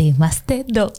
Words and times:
de 0.00 0.14
más 0.14 0.46
de 0.46 0.64
dos. 0.66 0.92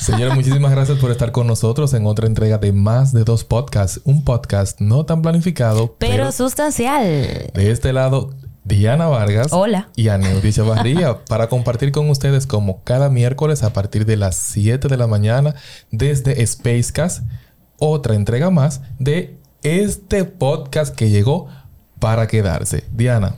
Señora, 0.00 0.34
muchísimas 0.34 0.72
gracias 0.72 0.98
por 0.98 1.12
estar 1.12 1.30
con 1.30 1.46
nosotros 1.46 1.94
en 1.94 2.04
otra 2.04 2.26
entrega 2.26 2.58
de 2.58 2.72
Más 2.72 3.12
de 3.12 3.22
dos 3.22 3.44
podcasts. 3.44 4.00
Un 4.02 4.24
podcast 4.24 4.80
no 4.80 5.06
tan 5.06 5.22
planificado, 5.22 5.94
pero, 5.98 6.32
sustancial. 6.32 7.04
De 7.04 7.70
este 7.70 7.92
lado, 7.92 8.30
Diana 8.64 9.06
Vargas. 9.06 9.52
Hola. 9.52 9.88
Y 9.94 10.08
Aneudi 10.08 10.52
Chavarría 10.52 11.24
para 11.28 11.48
compartir 11.48 11.92
con 11.92 12.10
ustedes 12.10 12.48
como 12.48 12.82
cada 12.82 13.08
miércoles 13.08 13.62
a 13.62 13.72
partir 13.72 14.04
de 14.04 14.16
las 14.16 14.34
7 14.34 14.88
de 14.88 14.96
la 14.96 15.06
mañana 15.06 15.54
desde 15.92 16.44
Spacecast, 16.44 17.22
otra 17.78 18.16
entrega 18.16 18.50
más 18.50 18.80
de 18.98 19.38
este 19.62 20.24
podcast 20.24 20.92
que 20.92 21.08
llegó 21.08 21.46
para 22.00 22.26
quedarse. 22.26 22.82
Diana, 22.90 23.36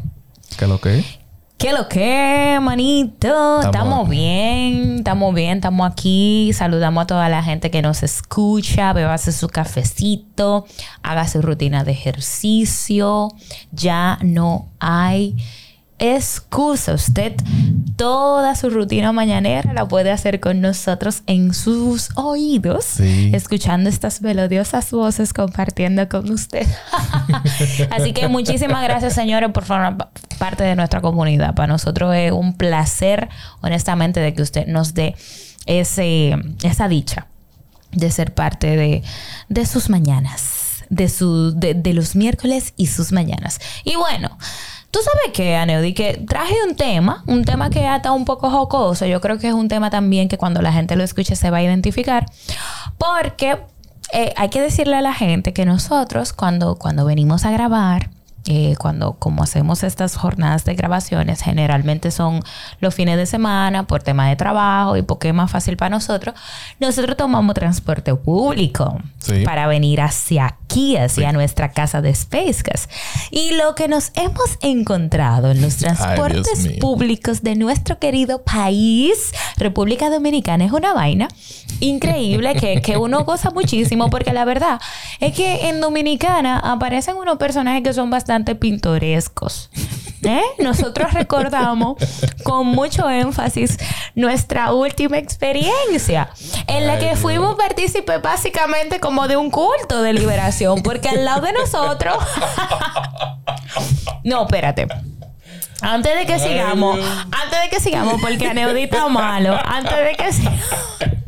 ¿qué 0.59 0.65
es 0.65 0.71
lo 0.71 0.81
que 0.81 1.01
es? 1.01 1.26
¿Qué 1.59 1.73
lo 1.73 1.89
que, 1.89 2.59
manito? 2.61 3.63
Estamos, 3.63 4.11
bien, 4.11 4.97
estamos 4.99 5.35
bien, 5.35 5.57
estamos 5.57 5.91
aquí. 5.91 6.53
Saludamos 6.53 7.05
a 7.05 7.07
toda 7.07 7.29
la 7.31 7.43
gente 7.43 7.71
que 7.71 7.81
nos 7.81 8.03
escucha. 8.03 8.93
Bebase 8.93 9.33
su 9.33 9.49
cafecito, 9.49 10.67
haga 11.03 11.27
su 11.27 11.41
rutina 11.41 11.83
de 11.83 11.93
ejercicio. 11.93 13.31
Ya 13.73 14.19
no 14.21 14.69
hay 14.81 15.35
excusa. 15.99 16.95
Usted 16.95 17.35
toda 17.97 18.55
su 18.55 18.71
rutina 18.71 19.13
mañanera 19.13 19.73
la 19.73 19.89
puede 19.89 20.11
hacer 20.11 20.41
con 20.41 20.61
nosotros 20.61 21.23
en 21.27 21.55
sus 21.55 22.11
oídos, 22.17 23.01
escuchando 23.01 23.89
estas 23.89 24.21
melodiosas 24.23 24.91
voces, 24.91 25.33
compartiendo 25.33 26.09
con 26.09 26.31
usted. 26.31 26.67
Así 27.91 28.13
que 28.13 28.29
muchísimas 28.29 28.83
gracias, 28.83 29.15
señores, 29.15 29.51
por 29.53 29.65
formar 29.65 30.11
parte 30.39 30.65
de 30.65 30.77
nuestra 30.77 31.01
comunidad. 31.01 31.55
Para 31.55 31.69
nosotros 31.69 32.15
es 32.15 32.33
un 32.33 32.55
placer, 32.55 33.29
honestamente, 33.63 34.21
de 34.21 34.35
que 34.35 34.43
usted 34.43 34.67
nos 34.67 34.95
dé 34.95 35.15
ese, 35.67 36.37
esa 36.63 36.89
dicha 36.89 37.27
de 37.93 38.11
ser 38.11 38.35
parte 38.35 38.77
de, 38.77 39.03
de 39.49 39.67
sus 39.67 39.89
mañanas, 39.89 40.85
de, 40.91 41.09
su, 41.09 41.53
de, 41.59 41.75
de 41.75 41.95
los 41.95 42.15
miércoles 42.15 42.75
y 42.77 42.89
sus 42.89 43.13
mañanas. 43.13 43.59
Y 43.85 43.97
bueno, 43.97 44.37
Tú 44.91 45.01
sabes 45.03 45.33
que, 45.35 45.57
Aneudi, 45.57 45.93
que 45.93 46.25
traje 46.29 46.55
un 46.67 46.75
tema, 46.75 47.23
un 47.27 47.45
tema 47.45 47.71
que 47.71 47.87
está 47.95 48.13
un 48.13 48.25
poco 48.25 48.51
jocoso. 48.51 49.07
Yo 49.07 49.21
creo 49.21 49.39
que 49.39 49.49
es 49.49 49.55
un 49.55 49.69
tema 49.69 49.91
también 49.91 50.29
que 50.29 50.39
cuando 50.39 50.63
la 50.63 50.73
gente 50.73 50.97
lo 50.97 51.05
escuche 51.05 51.37
se 51.37 51.51
va 51.51 51.59
a 51.59 51.63
identificar. 51.63 52.27
Porque 52.97 53.59
eh, 54.13 54.33
hay 54.37 54.49
que 54.49 54.61
decirle 54.61 54.97
a 54.97 55.03
la 55.03 55.13
gente 55.13 55.53
que 55.53 55.65
nosotros, 55.65 56.33
cuando, 56.33 56.77
cuando 56.77 57.05
venimos 57.05 57.45
a 57.45 57.51
grabar, 57.51 58.11
eh, 58.49 58.77
cuando 58.79 59.15
como 59.15 59.43
hacemos 59.43 59.83
estas 59.83 60.15
jornadas 60.15 60.65
de 60.65 60.77
grabaciones, 60.77 61.43
generalmente 61.43 62.13
son 62.13 62.41
los 62.81 62.95
fines 62.95 63.17
de 63.17 63.27
semana 63.27 63.89
por 63.89 64.05
tema 64.05 64.29
de 64.29 64.37
trabajo 64.37 64.97
y 64.97 65.03
porque 65.03 65.29
es 65.29 65.35
más 65.35 65.51
fácil 65.51 65.77
para 65.77 65.91
nosotros, 65.91 66.37
nosotros 66.79 67.17
tomamos 67.17 67.55
transporte 67.55 68.15
público 68.15 69.01
para 69.45 69.67
venir 69.67 70.01
hacia 70.01 70.47
aquí, 70.47 70.97
hacia 70.97 71.33
nuestra 71.33 71.73
casa 71.73 72.01
de 72.01 72.15
Spacecast. 72.15 72.89
Y 73.33 73.55
lo 73.55 73.75
que 73.75 73.89
nos 73.89 74.13
hemos 74.15 74.59
encontrado 74.61 75.51
en 75.51 75.61
los 75.61 75.79
transportes 75.79 76.69
públicos 76.81 77.43
de 77.43 77.57
nuestro 77.57 77.99
querido 77.99 78.43
país, 78.45 79.33
República 79.57 80.09
Dominicana, 80.09 80.65
es 80.65 80.73
una 80.73 80.95
vaina 80.95 81.27
increíble 81.81 82.55
que, 82.55 82.81
que 82.81 82.97
uno 82.97 83.25
goza 83.25 83.51
muchísimo 83.51 84.09
porque 84.09 84.33
la 84.33 84.45
verdad 84.45 84.81
es 85.19 85.35
que 85.35 85.69
en 85.69 85.81
Dominicana 85.81 86.61
aparecen 86.61 87.17
unos 87.17 87.39
personajes 87.39 87.83
que 87.83 87.93
son 87.93 88.09
bastante 88.09 88.36
pintorescos. 88.45 89.71
¿Eh? 90.23 90.43
Nosotros 90.59 91.13
recordamos 91.13 91.97
con 92.43 92.67
mucho 92.67 93.09
énfasis 93.09 93.77
nuestra 94.15 94.73
última 94.73 95.19
experiencia 95.19 96.31
en 96.67 96.87
la 96.87 96.99
que 96.99 97.17
fuimos 97.17 97.55
partícipes 97.57 98.21
básicamente 98.21 98.99
como 98.99 99.29
de 99.29 99.37
un 99.37 99.51
culto 99.51 100.03
de 100.03 100.13
liberación, 100.15 100.83
porque 100.83 101.09
al 101.09 101.25
lado 101.25 101.43
de 101.43 101.53
nosotros... 101.53 102.17
no, 104.25 104.43
espérate. 104.43 104.89
Antes 105.83 106.19
de 106.19 106.27
que 106.27 106.39
sigamos, 106.39 106.99
antes 107.31 107.61
de 107.63 107.69
que 107.69 107.81
sigamos, 107.81 108.21
porque 108.21 108.49
Aneudita 108.49 109.09
malo, 109.09 109.59
antes 109.63 109.97
de 109.97 110.15
que 110.17 110.33
sigamos, 110.33 110.61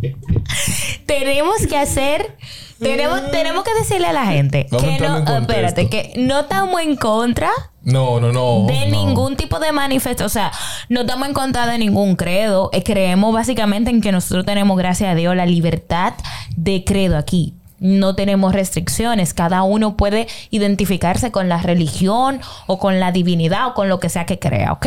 tenemos 1.07 1.67
que 1.69 1.77
hacer 1.77 2.35
tenemos, 2.79 3.31
tenemos 3.31 3.65
que 3.65 3.75
decirle 3.75 4.07
a 4.07 4.13
la 4.13 4.27
gente 4.27 4.67
que 4.67 4.99
no, 5.01 5.19
espérate, 5.39 5.89
que 5.89 6.13
no 6.17 6.41
estamos 6.41 6.81
en 6.81 6.97
contra. 6.97 7.51
No, 7.83 8.21
no, 8.21 8.33
no. 8.33 8.67
De 8.67 8.91
ningún 8.91 9.37
tipo 9.37 9.59
de 9.59 9.73
manifiesto. 9.73 10.25
O 10.25 10.29
sea, 10.29 10.53
no 10.89 11.01
estamos 11.01 11.29
en 11.29 11.35
contra 11.35 11.67
de 11.67 11.79
ningún 11.79 12.17
credo. 12.17 12.71
Eh, 12.73 12.83
creemos 12.83 13.33
básicamente 13.33 13.91
en 13.91 14.01
que 14.01 14.13
nosotros 14.13 14.45
tenemos, 14.45 14.77
gracias 14.77 15.11
a 15.11 15.15
Dios, 15.15 15.35
la 15.35 15.47
libertad 15.47 16.15
de 16.57 16.85
credo 16.85 17.17
aquí 17.17 17.58
no 17.81 18.15
tenemos 18.15 18.53
restricciones, 18.53 19.35
cada 19.35 19.63
uno 19.63 19.97
puede 19.97 20.27
identificarse 20.51 21.31
con 21.31 21.49
la 21.49 21.59
religión 21.59 22.41
o 22.67 22.79
con 22.79 23.01
la 23.01 23.13
divinidad 23.13 23.69
o 23.69 23.75
con 23.75 23.89
lo 23.89 24.01
que 24.01 24.09
sea 24.09 24.27
que 24.27 24.39
crea, 24.39 24.73
¿ok? 24.73 24.87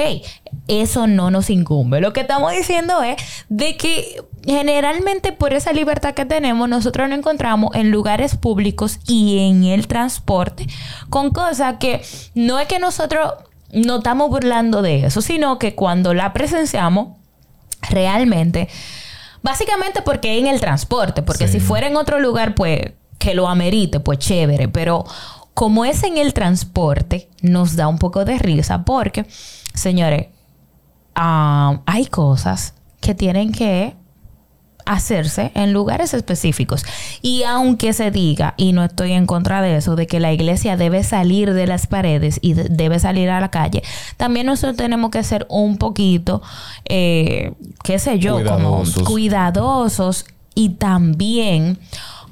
Eso 0.67 1.07
no 1.07 1.31
nos 1.31 1.49
incumbe. 1.49 2.01
Lo 2.01 2.13
que 2.13 2.21
estamos 2.21 2.51
diciendo 2.51 3.01
es 3.03 3.17
de 3.49 3.77
que 3.77 4.21
generalmente 4.45 5.31
por 5.31 5.53
esa 5.53 5.73
libertad 5.73 6.13
que 6.13 6.25
tenemos, 6.25 6.67
nosotros 6.67 7.09
nos 7.09 7.19
encontramos 7.19 7.75
en 7.75 7.91
lugares 7.91 8.35
públicos 8.35 8.99
y 9.07 9.49
en 9.49 9.63
el 9.63 9.87
transporte 9.87 10.67
con 11.09 11.31
cosas 11.31 11.75
que 11.79 12.01
no 12.35 12.59
es 12.59 12.67
que 12.67 12.79
nosotros 12.79 13.33
no 13.73 13.97
estamos 13.97 14.29
burlando 14.29 14.81
de 14.81 15.05
eso, 15.05 15.21
sino 15.21 15.57
que 15.59 15.75
cuando 15.75 16.13
la 16.13 16.33
presenciamos, 16.33 17.09
realmente 17.89 18.67
Básicamente 19.43 20.01
porque 20.01 20.37
en 20.37 20.47
el 20.47 20.59
transporte, 20.59 21.23
porque 21.23 21.47
si 21.47 21.59
fuera 21.59 21.87
en 21.87 21.95
otro 21.95 22.19
lugar, 22.19 22.53
pues 22.55 22.93
que 23.17 23.33
lo 23.33 23.47
amerite, 23.47 23.99
pues 23.99 24.19
chévere, 24.19 24.67
pero 24.67 25.05
como 25.53 25.85
es 25.85 26.03
en 26.03 26.17
el 26.17 26.33
transporte, 26.33 27.29
nos 27.41 27.75
da 27.75 27.87
un 27.87 27.97
poco 27.97 28.25
de 28.25 28.37
risa 28.37 28.83
porque, 28.83 29.25
señores, 29.73 30.27
ah, 31.15 31.81
hay 31.85 32.05
cosas 32.05 32.73
que 32.99 33.15
tienen 33.15 33.51
que 33.51 33.95
hacerse 34.91 35.51
en 35.55 35.73
lugares 35.73 36.13
específicos. 36.13 36.83
Y 37.21 37.43
aunque 37.43 37.93
se 37.93 38.11
diga, 38.11 38.53
y 38.57 38.73
no 38.73 38.83
estoy 38.83 39.13
en 39.13 39.25
contra 39.25 39.61
de 39.61 39.77
eso, 39.77 39.95
de 39.95 40.07
que 40.07 40.19
la 40.19 40.33
iglesia 40.33 40.77
debe 40.77 41.03
salir 41.03 41.53
de 41.53 41.67
las 41.67 41.87
paredes 41.87 42.39
y 42.41 42.53
debe 42.53 42.99
salir 42.99 43.29
a 43.29 43.39
la 43.39 43.49
calle, 43.49 43.83
también 44.17 44.45
nosotros 44.45 44.77
tenemos 44.77 45.11
que 45.11 45.23
ser 45.23 45.45
un 45.49 45.77
poquito, 45.77 46.41
eh, 46.85 47.53
qué 47.83 47.99
sé 47.99 48.19
yo, 48.19 48.43
como 48.43 48.83
cuidadosos 49.05 50.25
y 50.55 50.69
también 50.69 51.79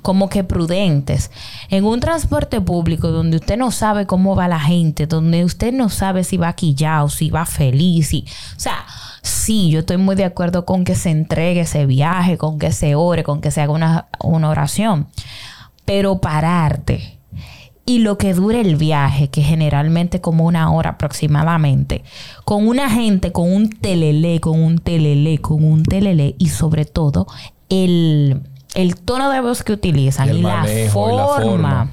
como 0.02 0.30
que 0.30 0.44
prudentes. 0.44 1.32
En 1.70 1.86
un 1.86 2.00
transporte 2.00 2.62
público 2.62 3.10
donde 3.10 3.38
usted 3.38 3.58
no 3.58 3.72
sabe 3.72 4.06
cómo 4.06 4.36
va 4.36 4.48
la 4.48 4.60
gente, 4.60 5.08
donde 5.08 5.44
usted 5.46 5.74
no 5.74 5.90
sabe 5.90 6.24
si 6.24 6.38
va 6.38 6.54
quillado, 6.54 7.10
si 7.10 7.30
va 7.30 7.46
feliz, 7.46 8.14
y, 8.14 8.26
o 8.56 8.60
sea, 8.60 8.86
sí, 9.50 9.72
yo 9.72 9.80
estoy 9.80 9.98
muy 9.98 10.16
de 10.16 10.26
acuerdo 10.26 10.64
con 10.64 10.84
que 10.84 10.94
se 10.94 11.10
entregue 11.10 11.62
ese 11.62 11.88
viaje, 11.88 12.38
con 12.38 12.60
que 12.60 12.72
se 12.72 12.94
ore, 12.94 13.24
con 13.24 13.42
que 13.42 13.50
se 13.50 13.62
haga 13.62 13.74
una, 13.74 14.08
una 14.24 14.48
oración, 14.48 15.08
pero 15.86 16.22
pararte 16.22 17.18
y 17.84 17.98
lo 17.98 18.20
que 18.20 18.36
dure 18.36 18.62
el 18.62 18.76
viaje, 18.76 19.30
que 19.30 19.42
generalmente 19.42 20.22
como 20.22 20.46
una 20.46 20.72
hora 20.72 20.92
aproximadamente, 20.92 22.04
con 22.46 22.68
una 22.68 22.92
gente, 22.92 23.32
con 23.32 23.52
un 23.52 23.72
telele, 23.72 24.40
con 24.40 24.62
un 24.62 24.78
telele, 24.78 25.40
con 25.40 25.64
un 25.64 25.82
telele 25.82 26.36
y 26.38 26.50
sobre 26.50 26.86
todo 26.86 27.26
el, 27.70 28.44
el 28.76 28.98
tono 28.98 29.32
de 29.32 29.42
voz 29.42 29.64
que 29.64 29.74
utilizan 29.74 30.30
y, 30.30 30.44
la, 30.44 30.64
forma, 30.94 31.92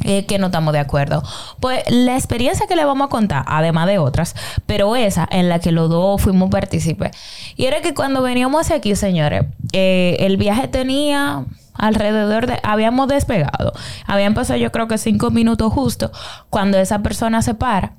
que 0.00 0.38
no 0.38 0.46
estamos 0.46 0.72
de 0.72 0.78
acuerdo. 0.78 1.22
Pues 1.60 1.82
la 1.88 2.16
experiencia 2.16 2.66
que 2.66 2.76
le 2.76 2.84
vamos 2.84 3.06
a 3.06 3.10
contar, 3.10 3.44
además 3.46 3.86
de 3.86 3.98
otras, 3.98 4.34
pero 4.66 4.96
esa 4.96 5.26
en 5.30 5.48
la 5.48 5.58
que 5.58 5.72
los 5.72 5.90
dos 5.90 6.20
fuimos 6.22 6.50
partícipes, 6.50 7.10
y 7.56 7.66
era 7.66 7.80
que 7.80 7.94
cuando 7.94 8.22
veníamos 8.22 8.62
hacia 8.62 8.76
aquí, 8.76 8.94
señores, 8.94 9.44
eh, 9.72 10.16
el 10.20 10.36
viaje 10.36 10.68
tenía 10.68 11.44
alrededor 11.74 12.46
de, 12.46 12.58
habíamos 12.62 13.08
despegado, 13.08 13.72
habían 14.06 14.34
pasado 14.34 14.58
yo 14.58 14.72
creo 14.72 14.88
que 14.88 14.98
cinco 14.98 15.30
minutos 15.30 15.72
justo 15.72 16.10
cuando 16.50 16.78
esa 16.78 17.00
persona 17.00 17.42
se 17.42 17.54
para 17.54 17.92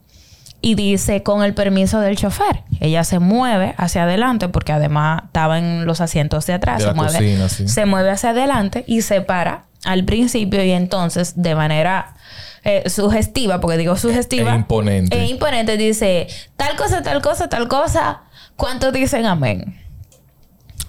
y 0.61 0.75
dice 0.75 1.23
con 1.23 1.43
el 1.43 1.53
permiso 1.53 2.01
del 2.01 2.17
chofer. 2.17 2.63
Ella 2.81 3.05
se 3.05 3.19
mueve 3.19 3.75
hacia 3.77 4.03
adelante 4.03 4.49
porque 4.49 4.73
además 4.73 5.23
estaba 5.25 5.57
en 5.57 5.85
los 5.85 6.01
asientos 6.01 6.45
de 6.47 6.53
atrás. 6.53 6.83
se, 6.83 6.93
mueve, 6.93 7.49
se 7.49 7.85
mueve 7.85 8.11
hacia 8.11 8.31
adelante 8.31 8.83
y 8.85 9.01
se 9.01 9.21
para 9.21 9.68
al 9.83 10.05
principio 10.05 10.63
y 10.63 10.71
entonces 10.71 11.41
de 11.41 11.55
manera 11.55 12.15
eh, 12.63 12.89
sugestiva, 12.89 13.59
porque 13.59 13.77
digo 13.77 13.95
sugestiva. 13.95 14.53
E 14.53 14.55
imponente. 14.55 15.17
E 15.17 15.27
imponente 15.27 15.77
dice, 15.77 16.27
tal 16.57 16.75
cosa, 16.75 17.01
tal 17.01 17.21
cosa, 17.21 17.49
tal 17.49 17.67
cosa. 17.67 18.23
¿Cuántos 18.55 18.91
dicen 18.91 19.25
amén? 19.25 19.79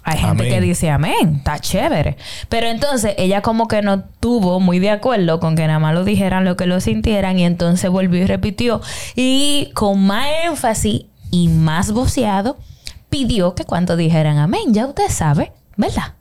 Hay 0.03 0.17
gente 0.17 0.43
Amén. 0.43 0.49
que 0.49 0.61
dice 0.61 0.89
amén, 0.89 1.35
está 1.37 1.59
chévere. 1.59 2.17
Pero 2.49 2.67
entonces 2.67 3.13
ella 3.17 3.41
como 3.41 3.67
que 3.67 3.81
no 3.81 4.03
tuvo 4.19 4.59
muy 4.59 4.79
de 4.79 4.89
acuerdo 4.89 5.39
con 5.39 5.55
que 5.55 5.67
nada 5.67 5.79
más 5.79 5.93
lo 5.93 6.03
dijeran 6.03 6.43
lo 6.43 6.57
que 6.57 6.65
lo 6.65 6.79
sintieran 6.81 7.37
y 7.37 7.45
entonces 7.45 7.89
volvió 7.89 8.21
y 8.21 8.25
repitió. 8.25 8.81
Y 9.15 9.69
con 9.75 10.03
más 10.05 10.27
énfasis 10.45 11.05
y 11.29 11.49
más 11.49 11.91
voceado, 11.91 12.57
pidió 13.09 13.53
que 13.53 13.63
cuando 13.63 13.95
dijeran 13.95 14.39
amén, 14.39 14.73
ya 14.73 14.87
usted 14.87 15.09
sabe, 15.09 15.51
¿verdad? 15.77 16.15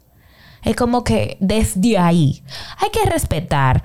Es 0.63 0.77
como 0.77 1.05
que 1.05 1.37
desde 1.41 1.99
ahí 1.99 2.43
hay 2.79 2.91
que 2.91 3.09
respetar 3.09 3.83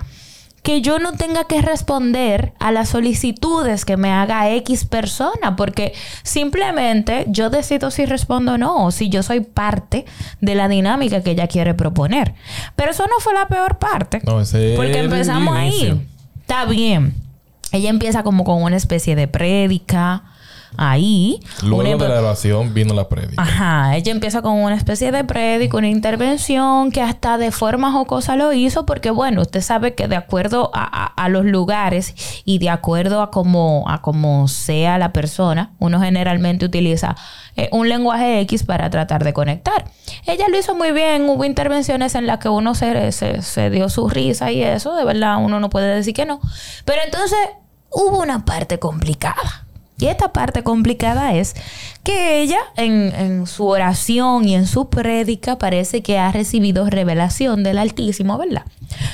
que 0.65 0.81
yo 0.81 0.97
no 0.97 1.13
tenga 1.13 1.43
que 1.43 1.61
responder 1.61 2.53
a 2.59 2.71
las 2.71 2.89
solicitudes 2.89 3.85
que 3.85 3.97
me 3.97 4.11
haga 4.11 4.49
X 4.49 4.85
persona, 4.85 5.55
porque 5.55 5.93
simplemente 6.23 7.25
yo 7.27 7.51
decido 7.51 7.91
si 7.91 8.07
respondo 8.07 8.53
o 8.53 8.57
no, 8.57 8.85
o 8.85 8.89
si 8.89 9.09
yo 9.09 9.21
soy 9.21 9.41
parte 9.41 10.05
de 10.41 10.55
la 10.55 10.67
dinámica 10.67 11.21
que 11.21 11.31
ella 11.31 11.47
quiere 11.47 11.75
proponer. 11.75 12.33
Pero 12.75 12.91
eso 12.91 13.03
no 13.03 13.19
fue 13.19 13.35
la 13.35 13.47
peor 13.47 13.77
parte. 13.77 14.21
No, 14.25 14.41
porque 14.75 14.99
empezamos 15.01 15.55
ahí. 15.55 16.03
Está 16.41 16.65
bien. 16.65 17.13
Ella 17.71 17.91
empieza 17.91 18.23
como 18.23 18.43
con 18.43 18.63
una 18.63 18.75
especie 18.75 19.15
de 19.15 19.27
prédica. 19.27 20.23
Ahí. 20.77 21.39
Luego 21.63 22.03
de 22.03 22.09
la 22.09 22.19
oración 22.21 22.73
vino 22.73 22.93
la 22.93 23.07
prédica. 23.09 23.41
Ajá, 23.41 23.95
ella 23.95 24.11
empieza 24.11 24.41
con 24.41 24.53
una 24.53 24.75
especie 24.75 25.11
de 25.11 25.23
prédica, 25.23 25.77
una 25.77 25.87
intervención 25.89 26.91
que 26.91 27.01
hasta 27.01 27.37
de 27.37 27.51
forma 27.51 27.91
jocosa 27.91 28.35
lo 28.35 28.51
hizo 28.53 28.85
porque 28.85 29.09
bueno, 29.11 29.41
usted 29.41 29.61
sabe 29.61 29.95
que 29.95 30.07
de 30.07 30.15
acuerdo 30.15 30.71
a, 30.73 30.83
a- 30.83 31.05
a 31.25 31.29
los 31.29 31.45
lugares 31.45 32.13
y 32.45 32.59
de 32.59 32.69
acuerdo 32.69 33.21
a 33.21 33.31
cómo 33.31 33.85
a 33.87 34.01
cómo 34.01 34.47
sea 34.47 34.97
la 34.97 35.11
persona, 35.13 35.71
uno 35.79 35.99
generalmente 35.99 36.65
utiliza 36.65 37.15
eh, 37.55 37.69
un 37.71 37.87
lenguaje 37.89 38.39
X 38.41 38.63
para 38.63 38.89
tratar 38.89 39.23
de 39.23 39.33
conectar. 39.33 39.85
Ella 40.25 40.47
lo 40.49 40.57
hizo 40.57 40.75
muy 40.75 40.91
bien, 40.91 41.29
hubo 41.29 41.45
intervenciones 41.45 42.15
en 42.15 42.27
las 42.27 42.39
que 42.39 42.49
uno 42.49 42.75
se, 42.75 43.11
se, 43.11 43.41
se 43.41 43.69
dio 43.69 43.89
su 43.89 44.09
risa 44.09 44.51
y 44.51 44.61
eso, 44.63 44.95
de 44.95 45.05
verdad 45.05 45.37
uno 45.39 45.59
no 45.59 45.69
puede 45.69 45.93
decir 45.95 46.13
que 46.13 46.25
no. 46.25 46.39
Pero 46.83 47.01
entonces 47.05 47.37
hubo 47.91 48.21
una 48.21 48.43
parte 48.45 48.77
complicada. 48.79 49.64
Y 49.97 50.07
esta 50.07 50.33
parte 50.33 50.63
complicada 50.63 51.33
es 51.35 51.55
que 52.03 52.41
ella 52.41 52.59
en, 52.75 53.47
su 53.47 53.65
oración 53.67 54.45
y 54.45 54.55
en 54.55 54.67
su 54.67 54.89
prédica 54.89 55.57
parece 55.57 56.03
que 56.03 56.17
ha 56.19 56.31
recibido 56.31 56.89
revelación 56.89 57.63
del 57.63 57.77
Altísimo, 57.77 58.37
¿verdad? 58.37 58.63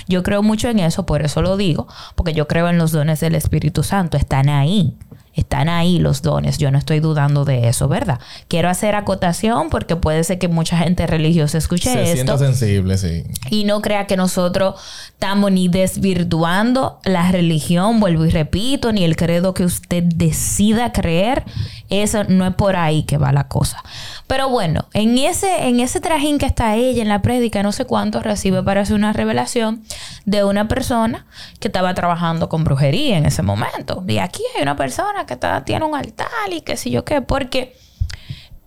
Yo 0.08 0.24
creo 0.24 0.42
mucho 0.42 0.70
en 0.70 0.80
eso, 0.80 1.06
por 1.06 1.22
eso 1.22 1.42
lo 1.42 1.56
digo, 1.56 1.88
porque 2.16 2.34
yo 2.34 2.48
creo 2.48 2.68
en 2.68 2.80
los 2.80 2.92
dones 2.92 3.20
del 3.20 3.36
Espíritu 3.36 3.84
Santo, 3.84 4.18
están 4.18 4.50
ahí. 4.50 4.96
Están 5.34 5.70
ahí 5.70 5.98
los 5.98 6.22
dones, 6.22 6.58
yo 6.58 6.72
no 6.72 6.78
estoy 6.78 7.00
dudando 7.00 7.46
de 7.46 7.70
eso, 7.70 7.88
¿verdad? 7.88 8.20
Quiero 8.48 8.70
hacer 8.70 8.96
acotación 8.96 9.70
porque 9.70 9.96
puede 9.96 10.24
ser 10.24 10.40
que 10.40 10.48
mucha 10.48 10.78
gente 10.78 11.08
religiosa 11.08 11.58
escuche 11.58 11.92
Se 11.92 12.04
esto 12.04 12.14
sienta 12.14 12.38
sensible, 12.38 12.98
sí. 12.98 13.24
y 13.50 13.64
no 13.64 13.82
crea 13.82 14.08
que 14.08 14.18
nosotros 14.18 14.76
estamos 15.08 15.52
ni 15.52 15.70
desvirtuando 15.70 17.00
la 17.06 17.32
religión, 17.32 18.00
vuelvo 18.00 18.26
y 18.26 18.30
repito, 18.30 18.92
ni 18.92 19.04
el 19.04 19.16
credo 19.16 19.54
que 19.54 19.64
usted 19.64 20.04
decida 20.04 20.92
creer. 20.92 21.44
Eso 21.92 22.24
no 22.24 22.48
es 22.48 22.56
por 22.56 22.78
ahí 22.78 23.04
que 23.04 23.18
va 23.18 23.34
la 23.34 23.50
cosa. 23.50 23.84
Pero 24.26 24.48
bueno, 24.50 24.86
en 24.94 25.18
ese, 25.18 25.68
en 25.68 25.82
ese 25.82 26.00
trajín 26.00 26.38
que 26.38 26.46
está 26.46 26.76
ella 26.78 27.02
en 27.02 27.10
la 27.10 27.22
prédica, 27.22 27.62
no 27.64 27.74
sé 27.74 27.84
cuánto 27.84 28.22
recibe 28.22 28.64
para 28.64 28.82
hacer 28.82 28.96
una 28.96 29.12
revelación 29.12 29.84
de 30.26 30.46
una 30.46 30.70
persona 30.70 31.26
que 31.60 31.68
estaba 31.68 31.94
trabajando 31.94 32.48
con 32.48 32.64
brujería 32.64 33.18
en 33.18 33.26
ese 33.26 33.44
momento. 33.44 34.06
Y 34.08 34.20
aquí 34.20 34.42
hay 34.56 34.62
una 34.62 34.78
persona 34.78 35.26
que 35.26 35.34
está, 35.34 35.66
tiene 35.66 35.84
un 35.84 35.94
altar 35.94 36.28
y 36.50 36.62
qué 36.62 36.78
sé 36.78 36.92
yo 36.92 37.04
qué, 37.04 37.22
porque 37.22 37.76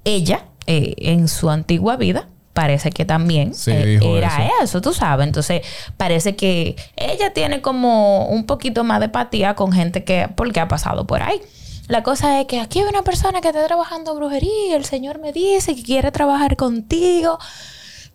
ella, 0.04 0.44
eh, 0.66 0.94
en 0.98 1.26
su 1.28 1.48
antigua 1.48 1.96
vida, 1.96 2.28
parece 2.52 2.90
que 2.90 3.06
también 3.06 3.54
Sí, 3.54 3.70
eh, 3.72 3.98
era 4.02 4.28
eso. 4.28 4.64
eso, 4.64 4.80
tú 4.82 4.92
sabes. 4.92 5.26
Entonces, 5.26 5.62
parece 5.96 6.36
que 6.36 6.76
ella 6.96 7.32
tiene 7.32 7.62
como 7.62 8.26
un 8.26 8.44
poquito 8.44 8.84
más 8.84 9.00
de 9.00 9.06
empatía 9.06 9.54
con 9.54 9.72
gente 9.72 10.04
que, 10.04 10.28
porque 10.36 10.60
ha 10.60 10.68
pasado 10.68 11.06
por 11.06 11.22
ahí. 11.22 11.40
La 11.86 12.02
cosa 12.02 12.40
es 12.40 12.46
que 12.46 12.60
aquí 12.60 12.80
hay 12.80 12.86
una 12.86 13.02
persona 13.02 13.40
que 13.40 13.48
está 13.48 13.66
trabajando 13.66 14.14
brujería, 14.14 14.76
el 14.76 14.84
Señor 14.84 15.18
me 15.18 15.32
dice 15.32 15.74
que 15.74 15.82
quiere 15.82 16.10
trabajar 16.10 16.56
contigo. 16.56 17.38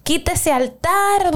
Quítese 0.01 0.51
altar, 0.51 1.31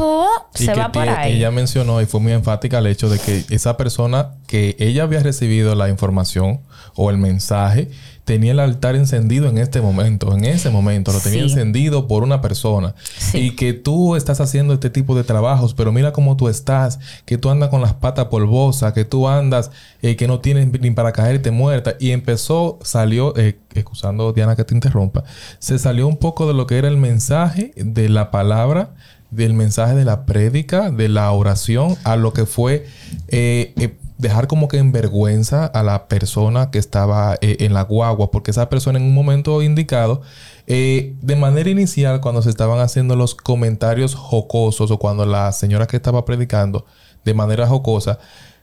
se 0.55 0.73
va 0.73 0.91
por 0.91 1.07
ahí. 1.07 1.33
Ella 1.33 1.51
mencionó 1.51 2.01
y 2.01 2.07
fue 2.07 2.19
muy 2.19 2.31
enfática 2.31 2.79
el 2.79 2.87
hecho 2.87 3.07
de 3.07 3.19
que 3.19 3.45
esa 3.49 3.77
persona 3.77 4.31
que 4.47 4.75
ella 4.79 5.03
había 5.03 5.19
recibido 5.19 5.75
la 5.75 5.89
información 5.89 6.61
o 6.95 7.11
el 7.11 7.17
mensaje 7.17 7.91
tenía 8.25 8.53
el 8.53 8.59
altar 8.59 8.95
encendido 8.95 9.47
en 9.49 9.57
este 9.57 9.81
momento, 9.81 10.33
en 10.35 10.45
ese 10.45 10.69
momento 10.69 11.11
lo 11.11 11.19
tenía 11.19 11.43
Sí. 11.43 11.51
encendido 11.51 12.07
por 12.07 12.23
una 12.23 12.39
persona 12.41 12.95
Sí. 13.17 13.37
y 13.39 13.51
que 13.55 13.73
tú 13.73 14.15
estás 14.15 14.39
haciendo 14.39 14.73
este 14.73 14.89
tipo 14.89 15.13
de 15.15 15.23
trabajos, 15.23 15.73
pero 15.73 15.91
mira 15.91 16.13
cómo 16.13 16.37
tú 16.37 16.47
estás, 16.47 16.99
que 17.25 17.37
tú 17.37 17.49
andas 17.49 17.69
con 17.69 17.81
las 17.81 17.93
patas 17.93 18.25
polvosas, 18.25 18.93
que 18.93 19.03
tú 19.05 19.27
andas 19.27 19.71
eh, 20.01 20.15
que 20.15 20.27
no 20.27 20.39
tienes 20.39 20.67
ni 20.79 20.91
para 20.91 21.11
caerte 21.11 21.51
muerta 21.51 21.95
y 21.99 22.11
empezó, 22.11 22.79
salió, 22.81 23.35
eh, 23.35 23.57
excusando 23.73 24.31
Diana 24.33 24.55
que 24.55 24.63
te 24.63 24.73
interrumpa, 24.73 25.23
se 25.59 25.77
salió 25.77 26.07
un 26.07 26.17
poco 26.17 26.47
de 26.47 26.53
lo 26.53 26.65
que 26.67 26.77
era 26.77 26.87
el 26.87 26.97
mensaje 26.97 27.71
de 27.75 28.07
la 28.09 28.31
palabra 28.31 28.91
del 29.31 29.53
mensaje 29.55 29.95
de 29.95 30.05
la 30.05 30.25
prédica, 30.27 30.91
de 30.91 31.09
la 31.09 31.31
oración, 31.31 31.97
a 32.03 32.15
lo 32.17 32.33
que 32.33 32.45
fue 32.45 32.85
eh, 33.29 33.73
eh, 33.77 33.95
dejar 34.23 34.47
como 34.47 34.67
que 34.67 34.77
en 34.77 34.91
vergüenza 34.91 35.65
a 35.65 35.83
la 35.83 36.07
persona 36.07 36.71
que 36.71 36.79
estaba 36.79 37.35
eh, 37.41 37.57
en 37.59 37.73
la 37.73 37.83
guagua, 37.83 38.31
porque 38.31 38.49
esa 38.49 38.69
persona 38.69 38.97
en 38.97 39.05
un 39.05 39.13
momento 39.13 39.61
indicado, 39.61 40.21
eh, 40.65 41.13
de 41.21 41.35
manera 41.35 41.69
inicial, 41.69 42.21
cuando 42.21 42.41
se 42.41 42.49
estaban 42.49 42.79
haciendo 42.79 43.15
los 43.15 43.35
comentarios 43.35 44.15
jocosos 44.15 44.89
o 44.89 44.97
cuando 44.97 45.25
la 45.25 45.51
señora 45.51 45.85
que 45.85 45.97
estaba 45.97 46.25
predicando 46.25 46.85
de 47.23 47.33
manera 47.35 47.67
jocosa, 47.67 48.17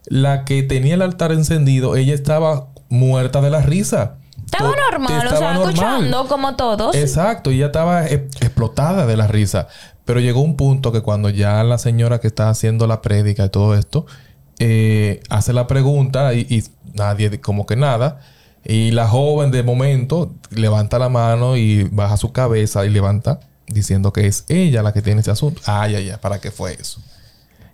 la 0.07 0.45
que 0.45 0.63
tenía 0.63 0.95
el 0.95 1.03
altar 1.03 1.31
encendido, 1.31 1.95
ella 1.95 2.15
estaba 2.15 2.69
muerta 2.89 3.41
de 3.41 3.51
la 3.51 3.61
risa. 3.61 4.17
Estaba 4.47 4.75
normal, 4.91 5.13
o 5.13 5.23
estaba 5.23 5.39
sea, 5.39 5.53
normal. 5.53 5.71
escuchando 5.75 6.27
como 6.27 6.57
todos. 6.57 6.97
Exacto, 6.97 7.51
ella 7.51 7.67
estaba 7.67 8.07
e- 8.07 8.29
explotada 8.41 9.07
de 9.07 9.17
la 9.17 9.29
risa. 9.29 9.69
Pero 10.07 10.19
llegó 10.19 10.41
un 10.41 10.57
punto 10.57 10.91
que 10.91 11.03
cuando 11.03 11.29
ya 11.29 11.63
la 11.63 11.79
señora 11.79 12.19
que 12.19 12.27
está 12.27 12.49
haciendo 12.49 12.87
la 12.89 13.01
prédica 13.01 13.45
y 13.45 13.49
todo 13.51 13.77
esto, 13.77 14.07
eh, 14.61 15.21
hace 15.29 15.53
la 15.53 15.67
pregunta 15.67 16.35
y, 16.35 16.47
y 16.49 16.63
nadie, 16.95 17.41
como 17.41 17.67
que 17.67 17.75
nada. 17.75 18.21
Y 18.65 18.91
la 18.93 19.09
joven 19.09 19.51
de 19.51 19.63
momento 19.63 20.35
levanta 20.51 20.99
la 20.99 21.09
mano 21.09 21.57
y 21.57 21.85
baja 21.85 22.17
su 22.17 22.31
cabeza 22.31 22.85
y 22.85 22.91
levanta 22.91 23.41
diciendo 23.67 24.13
que 24.13 24.27
es 24.27 24.45
ella 24.49 24.83
la 24.83 24.93
que 24.93 25.03
tiene 25.03 25.23
ese 25.23 25.31
asunto. 25.31 25.61
Ay, 25.65 25.95
ay, 25.95 26.11
ay, 26.11 26.19
¿para 26.21 26.41
qué 26.41 26.51
fue 26.51 26.75
eso? 26.75 27.01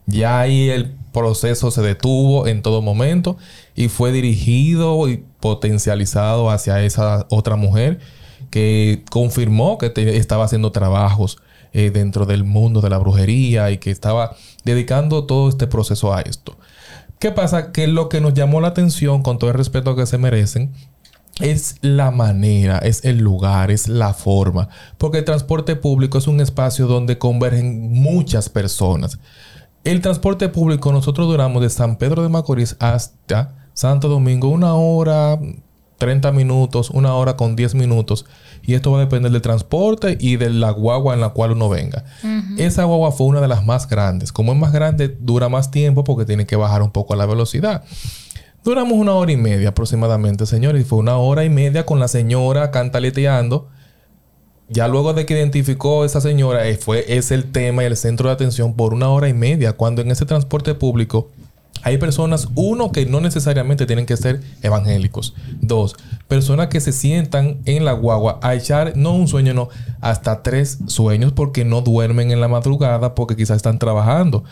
Ya 0.06 0.40
ahí 0.40 0.70
el 0.70 0.94
proceso 1.12 1.72
se 1.72 1.82
detuvo 1.82 2.46
en 2.46 2.62
todo 2.62 2.80
momento 2.80 3.37
y 3.75 3.88
fue 3.88 4.12
dirigido 4.12 5.08
y 5.08 5.25
potencializado 5.40 6.50
hacia 6.50 6.80
esa 6.82 7.26
otra 7.30 7.56
mujer 7.56 7.99
que 8.50 9.02
confirmó 9.11 9.78
que 9.78 9.92
estaba 10.16 10.44
haciendo 10.44 10.70
trabajos 10.70 11.38
eh, 11.72 11.90
dentro 11.90 12.25
del 12.26 12.44
mundo 12.44 12.80
de 12.80 12.90
la 12.90 12.99
brujería 12.99 13.70
y 13.72 13.78
que 13.78 13.90
estaba 13.90 14.37
dedicando 14.64 15.25
todo 15.25 15.49
este 15.49 15.66
proceso 15.66 16.14
a 16.14 16.20
esto. 16.20 16.56
¿Qué 17.18 17.30
pasa? 17.30 17.73
Que 17.73 17.87
lo 17.87 18.08
que 18.08 18.20
nos 18.20 18.35
llamó 18.35 18.61
la 18.61 18.68
atención, 18.68 19.23
con 19.23 19.38
todo 19.38 19.50
el 19.50 19.56
respeto 19.56 19.96
que 19.96 20.06
se 20.06 20.18
merecen, 20.18 20.73
es 21.40 21.76
la 21.80 22.11
manera, 22.11 22.78
es 22.78 23.04
el 23.04 23.18
lugar, 23.18 23.70
es 23.70 23.88
la 23.88 24.14
forma. 24.14 24.68
Porque 24.99 25.18
el 25.18 25.25
transporte 25.25 25.76
público 25.76 26.18
es 26.18 26.26
un 26.26 26.40
espacio 26.40 26.87
donde 26.87 27.18
convergen 27.18 27.92
muchas 27.92 28.49
personas. 28.49 29.18
El 29.85 30.00
transporte 30.00 30.49
público, 30.49 30.92
nosotros 30.92 31.26
duramos 31.28 31.62
de 31.62 31.70
San 31.70 31.96
Pedro 31.96 32.23
de 32.23 32.28
Macorís 32.28 32.76
hasta 32.80 33.68
Santo 33.73 34.08
Domingo 34.08 34.49
una 34.49 34.75
hora, 34.75 35.38
30 35.99 36.32
minutos, 36.32 36.90
una 36.90 37.14
hora 37.14 37.37
con 37.37 37.56
10 37.56 37.75
minutos. 37.76 38.26
Y 38.66 38.75
esto 38.75 38.90
va 38.90 38.99
a 38.99 39.00
depender 39.00 39.30
del 39.30 39.42
transporte 39.42 40.18
y 40.20 40.37
de 40.37 40.50
la 40.50 40.70
guagua 40.70 41.14
en 41.14 41.20
la 41.20 41.28
cual 41.30 41.52
uno 41.52 41.68
venga. 41.68 42.04
Esa 42.58 42.85
guagua 42.85 43.12
fue 43.12 43.28
una 43.28 43.40
de 43.40 43.46
las 43.46 43.64
más 43.64 43.88
grandes. 43.88 44.32
Como 44.32 44.52
es 44.52 44.58
más 44.58 44.73
grande, 44.73 45.16
dura 45.20 45.49
más 45.49 45.70
tiempo 45.70 46.02
porque 46.02 46.25
tiene 46.25 46.46
que 46.46 46.56
bajar 46.56 46.82
un 46.82 46.90
poco 46.90 47.14
la 47.14 47.26
velocidad. 47.26 47.85
Duramos 48.64 48.94
una 48.94 49.12
hora 49.12 49.30
y 49.30 49.37
media 49.37 49.68
aproximadamente, 49.68 50.44
señores. 50.46 50.82
Y 50.82 50.85
fue 50.85 50.99
una 50.99 51.16
hora 51.16 51.44
y 51.44 51.49
media 51.49 51.87
con 51.87 52.00
la 52.00 52.08
señora 52.08 52.73
cantaleteando. 52.73 53.68
Ya 54.68 54.88
luego 54.88 55.14
de 55.14 55.26
que 55.26 55.35
identificó 55.35 56.04
esa 56.04 56.20
señora, 56.20 56.66
eh, 56.66 56.76
fue, 56.76 57.04
es 57.06 57.30
el 57.30 57.52
tema 57.52 57.85
y 57.85 57.87
el 57.87 57.96
centro 57.96 58.28
de 58.28 58.35
atención 58.35 58.75
por 58.75 58.94
una 58.94 59.08
hora 59.11 59.28
y 59.28 59.35
media. 59.35 59.75
Cuando 59.75 60.02
en 60.02 60.11
ese 60.11 60.26
transporte 60.26 60.75
público 60.75 61.30
Hay 61.87 61.99
personas, 61.99 62.49
uno, 62.57 62.90
que 62.90 63.07
no 63.07 63.21
necesariamente 63.21 63.87
tienen 63.87 64.07
que 64.07 64.16
ser 64.16 64.40
evangélicos. 64.61 65.37
Dos, 65.61 65.95
personas 66.26 66.66
que 66.66 66.81
se 66.81 66.90
sientan 66.90 67.59
en 67.64 67.85
la 67.85 67.93
guagua 67.93 68.40
a 68.43 68.57
echar, 68.57 68.97
no 68.97 69.12
un 69.12 69.28
sueño, 69.28 69.55
no, 69.55 69.69
hasta 70.00 70.43
tres 70.43 70.78
sueños 70.88 71.31
porque 71.31 71.64
no 71.64 71.83
duermen 71.83 72.33
en 72.33 72.40
la 72.40 72.49
madrugada 72.49 73.14
porque 73.14 73.37
quizás 73.37 73.59
están 73.59 73.78
trabajando. 73.78 74.43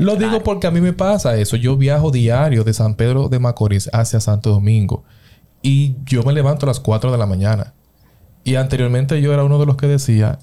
Lo 0.00 0.16
digo 0.16 0.42
porque 0.42 0.66
a 0.66 0.70
mí 0.70 0.82
me 0.82 0.92
pasa 0.92 1.34
eso. 1.38 1.56
Yo 1.56 1.78
viajo 1.78 2.10
diario 2.10 2.62
de 2.62 2.74
San 2.74 2.94
Pedro 2.94 3.30
de 3.30 3.38
Macorís 3.38 3.88
hacia 3.94 4.20
Santo 4.20 4.50
Domingo 4.50 5.02
y 5.62 5.96
yo 6.04 6.22
me 6.24 6.34
levanto 6.34 6.66
a 6.66 6.68
las 6.68 6.78
4 6.78 7.10
de 7.10 7.16
la 7.16 7.24
mañana. 7.24 7.72
Y 8.44 8.56
anteriormente 8.56 9.18
yo 9.22 9.32
era 9.32 9.44
uno 9.44 9.58
de 9.58 9.64
los 9.64 9.78
que 9.78 9.86
decía 9.86 10.40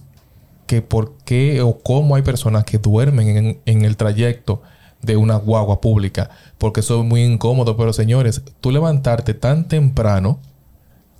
que 0.65 0.81
por 0.81 1.13
qué 1.25 1.61
o 1.61 1.77
cómo 1.77 2.15
hay 2.15 2.23
personas 2.23 2.63
que 2.63 2.79
duermen 2.79 3.37
en, 3.37 3.61
en 3.67 3.85
el 3.85 3.97
trayecto 3.97 4.63
de 5.01 5.17
una 5.17 5.35
guagua 5.35 5.81
pública, 5.81 6.29
porque 6.57 6.81
eso 6.81 6.99
es 6.99 7.05
muy 7.05 7.23
incómodo. 7.23 7.77
Pero 7.77 7.93
señores, 7.93 8.41
tú 8.61 8.71
levantarte 8.71 9.33
tan 9.33 9.67
temprano 9.67 10.39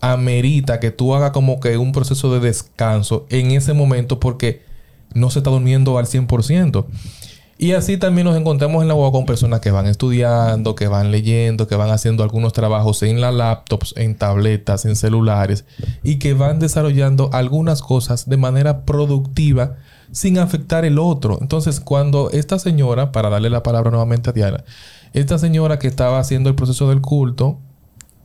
amerita 0.02 0.80
que 0.80 0.92
tú 0.92 1.14
hagas 1.14 1.32
como 1.32 1.60
que 1.60 1.78
un 1.78 1.92
proceso 1.92 2.34
de 2.34 2.40
descanso 2.40 3.26
en 3.30 3.52
ese 3.52 3.74
momento 3.74 4.20
porque 4.20 4.62
no 5.14 5.30
se 5.30 5.40
está 5.40 5.50
durmiendo 5.50 5.98
al 5.98 6.06
100%. 6.06 6.86
Y 7.62 7.74
así 7.74 7.98
también 7.98 8.26
nos 8.26 8.38
encontramos 8.38 8.82
en 8.82 8.88
la 8.88 8.94
guagua 8.94 9.12
con 9.12 9.26
personas 9.26 9.60
que 9.60 9.70
van 9.70 9.86
estudiando, 9.86 10.76
que 10.76 10.88
van 10.88 11.12
leyendo, 11.12 11.68
que 11.68 11.76
van 11.76 11.90
haciendo 11.90 12.24
algunos 12.24 12.54
trabajos 12.54 13.04
en 13.04 13.20
las 13.20 13.34
laptops, 13.34 13.94
en 13.98 14.16
tabletas, 14.16 14.86
en 14.86 14.96
celulares 14.96 15.66
y 16.02 16.20
que 16.20 16.34
van 16.34 16.60
desarrollando 16.60 17.30
algunas 17.34 17.82
cosas 17.82 18.30
de 18.30 18.38
manera 18.38 18.86
productiva 18.86 19.76
sin 20.12 20.38
afectar 20.38 20.86
el 20.86 21.00
otro. 21.00 21.38
Entonces, 21.42 21.80
cuando 21.80 22.30
esta 22.32 22.60
señora, 22.60 23.12
para 23.12 23.30
darle 23.30 23.50
la 23.50 23.64
palabra 23.64 23.92
nuevamente 23.92 24.30
a 24.30 24.34
Diana, 24.34 24.64
esta 25.14 25.38
señora 25.38 25.80
que 25.80 25.88
estaba 25.88 26.20
haciendo 26.20 26.50
el 26.50 26.56
proceso 26.56 26.90
del 26.90 27.02
culto, 27.02 27.60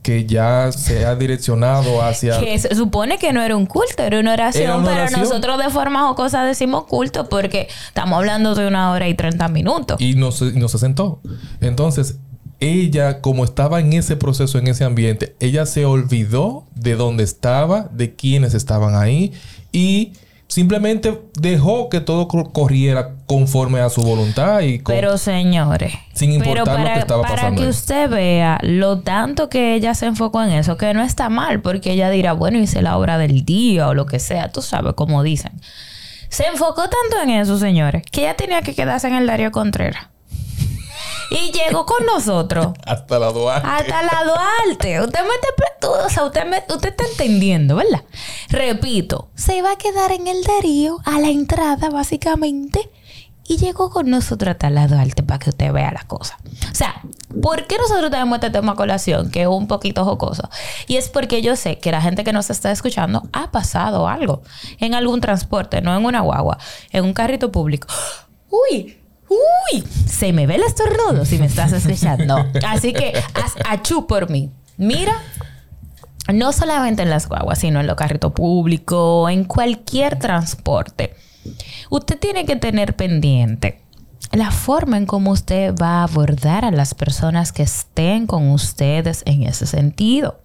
que 0.05 0.25
ya 0.25 0.71
se 0.71 1.03
ha 1.03 1.15
direccionado 1.15 2.03
hacia... 2.03 2.39
Que 2.45 2.59
se 2.59 2.75
supone 2.75 3.17
que 3.17 3.33
no 3.33 3.41
era 3.41 3.55
un 3.55 3.65
culto, 3.65 4.03
era 4.03 4.19
una 4.19 4.33
oración, 4.33 4.85
pero 4.85 5.09
nosotros 5.09 5.57
de 5.57 5.71
forma 5.71 6.11
o 6.11 6.15
cosa 6.15 6.43
decimos 6.43 6.85
culto 6.85 7.27
porque 7.27 7.67
estamos 7.87 8.17
hablando 8.17 8.53
de 8.53 8.67
una 8.67 8.91
hora 8.91 9.07
y 9.07 9.15
treinta 9.15 9.47
minutos. 9.47 9.99
Y 9.99 10.13
no 10.13 10.31
se, 10.31 10.51
no 10.51 10.67
se 10.67 10.77
sentó. 10.77 11.21
Entonces, 11.59 12.19
ella, 12.59 13.21
como 13.21 13.43
estaba 13.43 13.79
en 13.79 13.93
ese 13.93 14.15
proceso, 14.15 14.59
en 14.59 14.67
ese 14.67 14.83
ambiente, 14.83 15.35
ella 15.39 15.65
se 15.65 15.85
olvidó 15.85 16.65
de 16.75 16.95
dónde 16.95 17.23
estaba, 17.23 17.89
de 17.91 18.15
quiénes 18.15 18.53
estaban 18.53 18.95
ahí 18.95 19.33
y 19.71 20.13
simplemente 20.55 21.21
dejó 21.37 21.89
que 21.89 21.99
todo 21.99 22.29
corriera 22.29 23.15
conforme 23.25 23.81
a 23.81 23.89
su 23.89 24.01
voluntad 24.01 24.61
y 24.61 24.79
pero 24.79 25.17
señores 25.17 25.93
sin 26.13 26.31
importar 26.31 26.63
para, 26.63 26.79
lo 26.79 26.93
que 26.93 26.99
estaba 26.99 27.21
para 27.23 27.35
pasando 27.35 27.61
que 27.61 27.67
usted 27.67 28.09
vea 28.09 28.57
lo 28.61 28.99
tanto 28.99 29.49
que 29.49 29.75
ella 29.75 29.93
se 29.95 30.05
enfocó 30.05 30.41
en 30.41 30.51
eso 30.51 30.77
que 30.77 30.93
no 30.93 31.03
está 31.03 31.27
mal 31.27 31.59
porque 31.59 31.91
ella 31.91 32.09
dirá 32.09 32.31
bueno 32.31 32.57
hice 32.57 32.81
la 32.81 32.97
obra 32.97 33.17
del 33.17 33.43
día 33.43 33.89
o 33.89 33.93
lo 33.93 34.05
que 34.05 34.19
sea 34.19 34.49
tú 34.49 34.61
sabes 34.61 34.93
como 34.93 35.23
dicen. 35.23 35.51
Se 36.29 36.45
enfocó 36.47 36.83
tanto 36.83 37.21
en 37.21 37.31
eso 37.31 37.59
señores 37.59 38.03
que 38.09 38.21
ella 38.21 38.37
tenía 38.37 38.61
que 38.61 38.73
quedarse 38.73 39.09
en 39.09 39.15
el 39.15 39.27
Darío 39.27 39.51
Contreras 39.51 40.07
y 41.31 41.51
llegó 41.51 41.85
con 41.85 42.05
nosotros. 42.05 42.67
Hasta 42.85 43.19
la 43.19 43.31
Duarte. 43.31 43.67
Hasta 43.67 44.01
la 44.03 44.23
Duarte. 44.23 45.01
Usted 45.01 45.19
me 45.21 45.33
está, 45.35 45.89
o 45.89 46.09
sea, 46.09 46.23
usted, 46.23 46.45
me, 46.45 46.63
usted 46.73 46.89
está 46.89 47.05
entendiendo, 47.05 47.75
¿verdad? 47.75 48.03
Repito, 48.49 49.29
se 49.35 49.57
iba 49.57 49.71
a 49.71 49.77
quedar 49.77 50.11
en 50.11 50.27
el 50.27 50.43
Darío 50.43 50.99
a 51.05 51.19
la 51.19 51.29
entrada, 51.29 51.89
básicamente. 51.89 52.89
Y 53.47 53.57
llegó 53.57 53.91
con 53.91 54.09
nosotros 54.09 54.53
hasta 54.53 54.71
la 54.71 54.87
Duarte 54.87 55.21
para 55.21 55.37
que 55.37 55.51
usted 55.51 55.71
vea 55.71 55.91
las 55.91 56.05
cosas. 56.05 56.37
O 56.71 56.75
sea, 56.75 57.03
¿por 57.43 57.67
qué 57.67 57.77
nosotros 57.77 58.09
tenemos 58.09 58.37
este 58.37 58.49
tema 58.49 58.71
a 58.71 58.75
colación? 58.75 59.29
Que 59.29 59.43
es 59.43 59.47
un 59.47 59.67
poquito 59.67 60.03
jocoso. 60.03 60.49
Y 60.87 60.95
es 60.97 61.09
porque 61.09 61.43
yo 61.43 61.55
sé 61.55 61.77
que 61.77 61.91
la 61.91 62.01
gente 62.01 62.23
que 62.23 62.33
nos 62.33 62.49
está 62.49 62.71
escuchando 62.71 63.21
ha 63.33 63.51
pasado 63.51 64.07
algo 64.07 64.41
en 64.79 64.95
algún 64.95 65.21
transporte, 65.21 65.81
no 65.81 65.95
en 65.95 66.03
una 66.05 66.21
guagua, 66.21 66.57
en 66.91 67.05
un 67.05 67.13
carrito 67.13 67.51
público. 67.51 67.87
¡Uy! 68.49 68.97
Uy, 69.73 69.83
se 70.07 70.33
me 70.33 70.47
ve 70.47 70.55
el 70.55 70.63
estornudo 70.63 71.25
si 71.25 71.37
me 71.37 71.45
estás 71.45 71.71
escuchando. 71.71 72.45
Así 72.67 72.93
que 72.93 73.13
haz 73.33 73.53
achú 73.67 74.07
por 74.07 74.29
mí. 74.29 74.51
Mira, 74.77 75.21
no 76.33 76.51
solamente 76.51 77.03
en 77.03 77.09
las 77.09 77.27
guaguas, 77.27 77.59
sino 77.59 77.79
en 77.79 77.87
los 77.87 77.95
carritos 77.95 78.33
públicos, 78.33 79.29
en 79.31 79.45
cualquier 79.45 80.17
transporte. 80.19 81.15
Usted 81.89 82.17
tiene 82.19 82.45
que 82.45 82.55
tener 82.55 82.95
pendiente 82.95 83.81
la 84.31 84.51
forma 84.51 84.97
en 84.97 85.05
cómo 85.05 85.31
usted 85.31 85.73
va 85.75 85.99
a 85.99 86.03
abordar 86.03 86.65
a 86.65 86.71
las 86.71 86.93
personas 86.93 87.51
que 87.51 87.63
estén 87.63 88.27
con 88.27 88.49
ustedes 88.49 89.23
en 89.25 89.43
ese 89.43 89.65
sentido. 89.65 90.41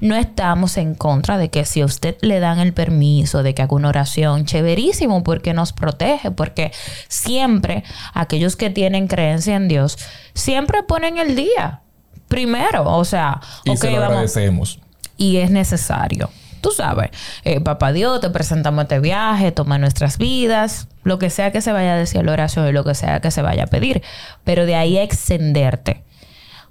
No 0.00 0.16
estamos 0.16 0.76
en 0.76 0.94
contra 0.94 1.38
de 1.38 1.50
que 1.50 1.64
si 1.64 1.80
a 1.80 1.84
usted 1.84 2.16
le 2.20 2.40
dan 2.40 2.58
el 2.58 2.72
permiso 2.72 3.42
de 3.42 3.54
que 3.54 3.62
haga 3.62 3.74
una 3.74 3.88
oración, 3.88 4.44
chéverísimo, 4.44 5.22
porque 5.22 5.54
nos 5.54 5.72
protege, 5.72 6.30
porque 6.30 6.72
siempre 7.08 7.84
aquellos 8.14 8.56
que 8.56 8.70
tienen 8.70 9.08
creencia 9.08 9.56
en 9.56 9.68
Dios, 9.68 9.98
siempre 10.34 10.82
ponen 10.82 11.18
el 11.18 11.36
día 11.36 11.82
primero. 12.28 12.84
O 12.84 13.04
sea, 13.04 13.40
y 13.64 13.76
se 13.76 13.90
lo 13.90 14.04
agradecemos. 14.04 14.78
Y 15.16 15.38
es 15.38 15.50
necesario. 15.50 16.30
Tú 16.60 16.70
sabes, 16.72 17.10
eh, 17.44 17.60
papá 17.60 17.92
Dios, 17.92 18.20
te 18.20 18.30
presentamos 18.30 18.82
este 18.82 18.98
viaje, 18.98 19.52
toma 19.52 19.78
nuestras 19.78 20.18
vidas, 20.18 20.88
lo 21.04 21.18
que 21.18 21.30
sea 21.30 21.52
que 21.52 21.60
se 21.60 21.72
vaya 21.72 21.94
a 21.94 21.96
decir 21.96 22.24
la 22.24 22.32
oración 22.32 22.66
y 22.66 22.72
lo 22.72 22.84
que 22.84 22.94
sea 22.94 23.20
que 23.20 23.30
se 23.30 23.42
vaya 23.42 23.64
a 23.64 23.66
pedir, 23.68 24.02
pero 24.42 24.66
de 24.66 24.74
ahí 24.74 24.98
a 24.98 25.04
extenderte. 25.04 26.02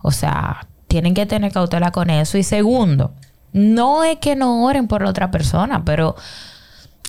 O 0.01 0.11
sea, 0.11 0.67
tienen 0.87 1.13
que 1.13 1.25
tener 1.25 1.51
cautela 1.51 1.91
con 1.91 2.09
eso. 2.09 2.37
Y 2.37 2.43
segundo, 2.43 3.13
no 3.53 4.03
es 4.03 4.17
que 4.17 4.35
no 4.35 4.65
oren 4.65 4.87
por 4.87 5.01
la 5.01 5.09
otra 5.09 5.31
persona, 5.31 5.83
pero 5.85 6.15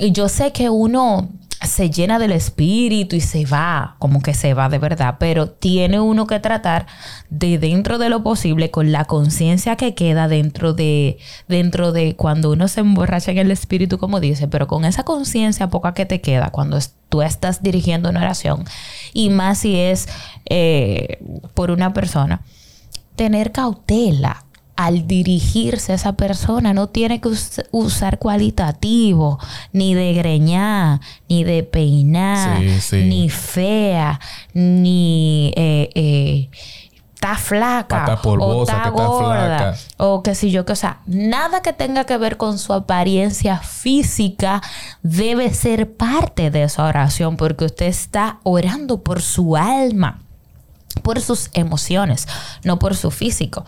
yo 0.00 0.28
sé 0.28 0.52
que 0.52 0.70
uno 0.70 1.28
se 1.66 1.90
llena 1.90 2.20
del 2.20 2.32
espíritu 2.32 3.16
y 3.16 3.20
se 3.20 3.44
va, 3.44 3.96
como 3.98 4.22
que 4.22 4.32
se 4.32 4.54
va 4.54 4.68
de 4.68 4.78
verdad, 4.78 5.16
pero 5.18 5.50
tiene 5.50 5.98
uno 5.98 6.26
que 6.26 6.38
tratar 6.38 6.86
de 7.30 7.58
dentro 7.58 7.98
de 7.98 8.08
lo 8.08 8.22
posible 8.22 8.70
con 8.70 8.92
la 8.92 9.06
conciencia 9.06 9.74
que 9.74 9.94
queda 9.94 10.28
dentro 10.28 10.72
de 10.72 11.18
dentro 11.48 11.90
de 11.90 12.14
cuando 12.14 12.52
uno 12.52 12.68
se 12.68 12.80
emborracha 12.80 13.32
en 13.32 13.38
el 13.38 13.50
espíritu, 13.50 13.98
como 13.98 14.20
dice, 14.20 14.46
pero 14.46 14.68
con 14.68 14.84
esa 14.84 15.02
conciencia 15.02 15.68
poca 15.68 15.94
que 15.94 16.06
te 16.06 16.20
queda 16.20 16.50
cuando 16.50 16.78
tú 17.08 17.22
estás 17.22 17.60
dirigiendo 17.62 18.08
una 18.10 18.20
oración 18.20 18.64
y 19.12 19.30
más 19.30 19.58
si 19.58 19.76
es 19.76 20.08
eh, 20.48 21.18
por 21.54 21.72
una 21.72 21.92
persona 21.92 22.42
tener 23.18 23.52
cautela 23.52 24.44
al 24.76 25.08
dirigirse 25.08 25.90
a 25.90 25.96
esa 25.96 26.12
persona. 26.12 26.72
No 26.72 26.86
tiene 26.86 27.20
que 27.20 27.30
usar 27.72 28.18
cualitativo, 28.18 29.40
ni 29.72 29.92
de 29.92 30.14
greñar, 30.14 31.00
ni 31.28 31.42
de 31.42 31.64
peinar, 31.64 32.60
ni 32.92 33.28
fea, 33.28 34.20
ni 34.54 35.52
eh, 35.56 35.90
eh, 35.96 36.50
está 37.14 37.34
flaca 37.34 38.20
o 38.24 38.62
está 38.62 38.90
gorda 38.90 39.74
o 39.96 40.22
qué 40.22 40.36
sé 40.36 40.52
yo 40.52 40.64
que 40.64 40.74
o 40.74 40.76
sea 40.76 41.00
nada 41.06 41.62
que 41.62 41.72
tenga 41.72 42.04
que 42.04 42.16
ver 42.16 42.36
con 42.36 42.60
su 42.60 42.72
apariencia 42.72 43.58
física 43.58 44.62
debe 45.02 45.52
ser 45.52 45.92
parte 45.96 46.52
de 46.52 46.62
esa 46.62 46.84
oración 46.84 47.36
porque 47.36 47.64
usted 47.64 47.86
está 47.86 48.38
orando 48.44 49.02
por 49.02 49.20
su 49.20 49.56
alma 49.56 50.20
por 51.02 51.20
sus 51.20 51.50
emociones, 51.54 52.26
no 52.64 52.78
por 52.78 52.96
su 52.96 53.10
físico. 53.10 53.64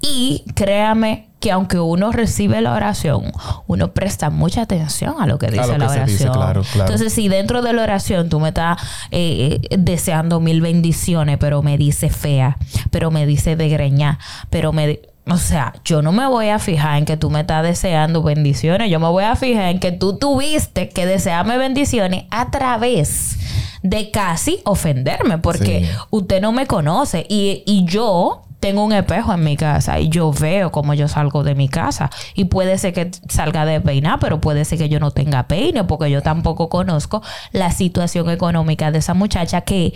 Y 0.00 0.44
créame 0.54 1.28
que 1.40 1.52
aunque 1.52 1.78
uno 1.78 2.10
recibe 2.12 2.60
la 2.60 2.74
oración, 2.74 3.32
uno 3.66 3.92
presta 3.92 4.30
mucha 4.30 4.62
atención 4.62 5.16
a 5.20 5.26
lo 5.26 5.38
que 5.38 5.48
dice 5.48 5.78
la 5.78 5.86
oración. 5.86 6.32
Entonces, 6.74 7.12
si 7.12 7.28
dentro 7.28 7.62
de 7.62 7.72
la 7.72 7.82
oración 7.82 8.28
tú 8.28 8.40
me 8.40 8.48
estás 8.48 8.80
eh, 9.10 9.60
eh, 9.70 9.76
deseando 9.78 10.40
mil 10.40 10.60
bendiciones, 10.60 11.38
pero 11.38 11.62
me 11.62 11.78
dice 11.78 12.10
fea, 12.10 12.58
pero 12.90 13.10
me 13.10 13.26
dice 13.26 13.56
de 13.56 13.68
greña, 13.68 14.18
pero 14.50 14.72
me... 14.72 15.00
O 15.30 15.36
sea, 15.36 15.74
yo 15.84 16.02
no 16.02 16.12
me 16.12 16.26
voy 16.26 16.48
a 16.48 16.58
fijar 16.58 16.98
en 16.98 17.04
que 17.04 17.16
tú 17.16 17.30
me 17.30 17.40
estás 17.40 17.62
deseando 17.62 18.22
bendiciones, 18.22 18.90
yo 18.90 19.00
me 19.00 19.08
voy 19.08 19.24
a 19.24 19.36
fijar 19.36 19.68
en 19.70 19.80
que 19.80 19.92
tú 19.92 20.18
tuviste 20.18 20.88
que 20.88 21.06
desearme 21.06 21.58
bendiciones 21.58 22.24
a 22.30 22.50
través 22.50 23.38
de 23.82 24.10
casi 24.10 24.60
ofenderme 24.64 25.38
porque 25.38 25.88
usted 26.10 26.40
no 26.40 26.52
me 26.52 26.66
conoce 26.66 27.26
y, 27.28 27.62
y 27.66 27.84
yo 27.84 28.42
tengo 28.60 28.84
un 28.84 28.92
espejo 28.92 29.32
en 29.32 29.44
mi 29.44 29.56
casa 29.56 30.00
y 30.00 30.08
yo 30.08 30.32
veo 30.32 30.72
cómo 30.72 30.94
yo 30.94 31.08
salgo 31.08 31.44
de 31.44 31.54
mi 31.54 31.68
casa. 31.68 32.10
Y 32.34 32.46
puede 32.46 32.78
ser 32.78 32.92
que 32.92 33.10
salga 33.28 33.64
de 33.64 33.80
peinar, 33.80 34.18
pero 34.20 34.40
puede 34.40 34.64
ser 34.64 34.78
que 34.78 34.88
yo 34.88 35.00
no 35.00 35.10
tenga 35.10 35.46
peine, 35.46 35.84
porque 35.84 36.10
yo 36.10 36.22
tampoco 36.22 36.68
conozco 36.68 37.22
la 37.52 37.70
situación 37.70 38.28
económica 38.30 38.90
de 38.90 38.98
esa 38.98 39.14
muchacha 39.14 39.60
que 39.60 39.94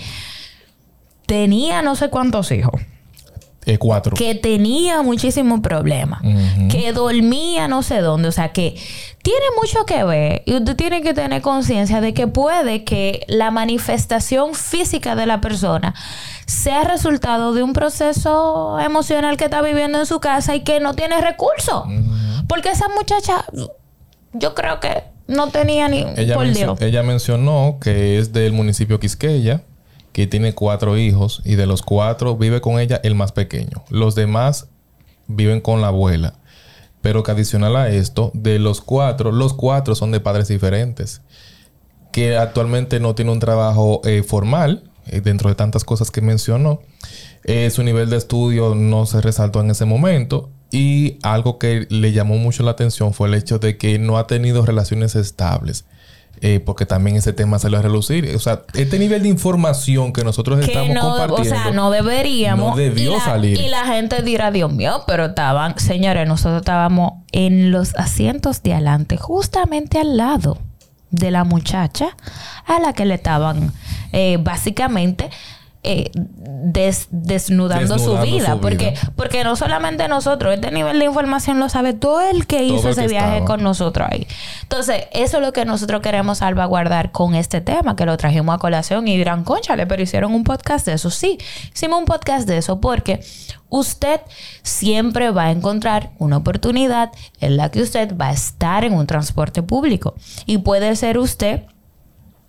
tenía 1.27 1.83
no 1.83 1.97
sé 1.97 2.09
cuántos 2.09 2.53
hijos. 2.53 2.81
Eh. 3.65 3.79
Que 4.17 4.35
tenía 4.35 5.03
muchísimos 5.03 5.61
problemas. 5.61 6.21
Que 6.71 6.93
dormía 6.93 7.69
no 7.69 7.83
sé 7.83 8.01
dónde. 8.01 8.29
O 8.29 8.33
sea 8.33 8.53
que 8.53 8.77
tiene 9.23 9.45
mucho 9.61 9.87
que 9.87 10.03
ver. 10.05 10.43
Y 10.47 10.55
usted 10.55 10.77
tiene 10.77 11.03
que 11.03 11.15
tener 11.15 11.43
conciencia 11.43 12.01
de 12.01 12.13
que 12.13 12.27
puede 12.27 12.85
que 12.85 13.25
la 13.29 13.51
manifestación 13.51 14.55
física 14.55 15.15
de 15.15 15.27
la 15.27 15.41
persona 15.41 15.95
sea 16.47 16.83
resultado 16.85 17.55
de 17.55 17.63
un 17.63 17.73
proceso 17.73 18.79
emocional 18.81 19.37
que 19.37 19.45
está 19.45 19.63
viviendo 19.63 20.01
en 20.01 20.07
su 20.07 20.21
casa 20.21 20.57
y 20.57 20.61
que 20.61 20.81
no 20.81 20.95
tiene 20.95 21.21
recursos. 21.21 21.85
Porque 22.49 22.71
esa 22.71 22.89
muchacha, 22.89 23.45
yo 24.33 24.55
creo 24.55 24.81
que 24.81 25.05
no 25.29 25.49
tenía 25.51 25.89
ni 25.89 26.05
ella, 26.17 26.35
por 26.35 26.51
Dios. 26.53 26.81
ella 26.81 27.03
mencionó 27.03 27.79
que 27.81 28.19
es 28.19 28.33
del 28.33 28.53
municipio 28.53 28.99
Quisqueya, 28.99 29.63
que 30.13 30.27
tiene 30.27 30.55
cuatro 30.55 30.97
hijos 30.97 31.43
y 31.45 31.55
de 31.55 31.67
los 31.67 31.83
cuatro 31.83 32.37
vive 32.37 32.61
con 32.61 32.79
ella 32.79 33.01
el 33.03 33.15
más 33.15 33.33
pequeño. 33.33 33.85
Los 33.89 34.15
demás 34.15 34.69
viven 35.27 35.61
con 35.61 35.81
la 35.81 35.89
abuela. 35.89 36.35
Pero 37.01 37.23
que 37.23 37.33
adicional 37.33 37.75
a 37.77 37.89
esto, 37.89 38.31
de 38.35 38.59
los 38.59 38.81
cuatro, 38.81 39.33
los 39.33 39.55
cuatro 39.55 39.95
son 39.95 40.13
de 40.13 40.21
padres 40.21 40.49
diferentes. 40.49 41.23
Que 42.13 42.37
actualmente 42.37 43.01
no 43.01 43.15
tiene 43.15 43.33
un 43.33 43.41
trabajo 43.41 44.03
eh, 44.05 44.23
formal, 44.23 44.85
eh, 45.07 45.21
dentro 45.21 45.49
de 45.49 45.57
tantas 45.57 45.85
cosas 45.85 46.11
que 46.11 46.21
mencionó. 46.21 46.81
Eh, 47.45 47.71
su 47.71 47.83
nivel 47.83 48.09
de 48.09 48.19
estudio 48.19 48.75
no 48.77 49.07
se 49.07 49.21
resaltó 49.21 49.61
en 49.61 49.71
ese 49.71 49.85
momento. 49.85 50.51
Y 50.71 51.19
algo 51.23 51.59
que 51.59 51.87
le 51.91 52.13
llamó 52.13 52.37
mucho 52.37 52.63
la 52.63 52.71
atención 52.71 53.13
fue 53.13 53.29
el 53.29 53.35
hecho 53.35 53.59
de 53.59 53.77
que 53.77 53.99
no 53.99 54.17
ha 54.17 54.27
tenido 54.27 54.65
relaciones 54.65 55.17
estables. 55.17 55.85
Eh, 56.41 56.59
porque 56.59 56.87
también 56.87 57.17
ese 57.17 57.33
tema 57.33 57.59
salió 57.61 57.79
a 57.79 57.83
relucir. 57.83 58.35
O 58.35 58.39
sea, 58.41 58.63
este 58.75 58.99
nivel 58.99 59.23
de 59.23 59.29
información 59.29 60.13
que 60.13 60.25
nosotros 60.25 60.59
Que 60.59 60.67
estamos 60.67 60.95
no, 60.95 61.01
compartiendo. 61.01 61.43
o 61.43 61.63
sea, 61.63 61.71
no 61.71 61.91
deberíamos. 61.93 62.71
no 62.71 62.77
debió 62.77 63.13
y 63.13 63.15
la, 63.15 63.25
salir. 63.25 63.61
Y 63.61 63.69
la 63.69 63.85
gente 63.85 64.23
dirá, 64.23 64.51
Dios 64.51 64.73
mío, 64.73 65.05
pero 65.07 65.27
estaban, 65.27 65.79
señores, 65.79 66.27
nosotros 66.27 66.63
estábamos 66.63 67.13
en 67.31 67.71
los 67.71 67.95
asientos 67.95 68.63
de 68.65 68.73
adelante, 68.73 69.17
justamente 69.17 70.01
al 70.01 70.17
lado 70.17 70.59
de 71.13 71.31
la 71.31 71.45
muchacha 71.45 72.17
a 72.67 72.81
la 72.81 72.93
que 72.93 73.05
le 73.05 73.15
estaban 73.15 73.73
eh, 74.13 74.39
básicamente 74.41 75.31
eh, 75.85 76.11
des- 76.15 77.09
desnudando, 77.11 77.99
su 77.99 78.17
vida. 78.19 78.53
su 78.53 78.61
porque, 78.61 78.91
vida. 78.91 79.13
porque 79.17 79.43
no 79.43 79.57
solamente 79.57 80.07
nosotros, 80.07 80.55
este 80.55 80.71
nivel 80.71 80.99
de 81.01 81.07
información 81.07 81.59
lo 81.59 81.69
sabe 81.69 81.93
todo 81.93 82.21
el 82.21 82.47
que 82.47 82.63
hizo 82.63 82.87
el 82.89 82.93
ese 82.93 83.03
que 83.03 83.09
viaje 83.09 83.29
estaba. 83.39 83.47
con 83.47 83.63
nosotros 83.65 84.07
ahí. 84.11 84.27
Entonces, 84.63 85.07
eso 85.13 85.39
es 85.39 85.43
lo 85.43 85.53
que 85.53 85.65
nosotros 85.65 86.01
queremos 86.01 86.39
salvaguardar 86.39 87.11
con 87.11 87.35
este 87.35 87.61
tema, 87.61 87.97
que 87.97 88.07
lo 88.07 88.17
trajimos 88.17 88.55
a 88.55 88.59
colación 88.59 89.09
y 89.09 89.17
dirán, 89.17 89.43
conchale, 89.43 89.87
pero 89.87 90.03
hicieron 90.03 90.35
un 90.35 90.45
podcast 90.45 90.87
de 90.87 90.93
eso. 90.93 91.11
Sí, 91.11 91.39
hicimos 91.75 91.99
un 91.99 92.05
podcast 92.05 92.47
de 92.47 92.59
eso 92.59 92.81
porque 92.81 93.21
usted 93.69 94.21
siempre 94.63 95.31
va 95.31 95.45
a 95.47 95.51
encontrar 95.51 96.11
una 96.19 96.37
oportunidad 96.37 97.11
en 97.41 97.57
la 97.57 97.71
que 97.71 97.83
usted 97.83 98.17
va 98.17 98.29
a 98.29 98.33
estar 98.33 98.85
en 98.85 98.93
un 98.93 99.07
transporte 99.07 99.63
público. 99.63 100.15
Y 100.47 100.59
puede 100.59 100.95
ser 100.95 101.19
usted 101.19 101.63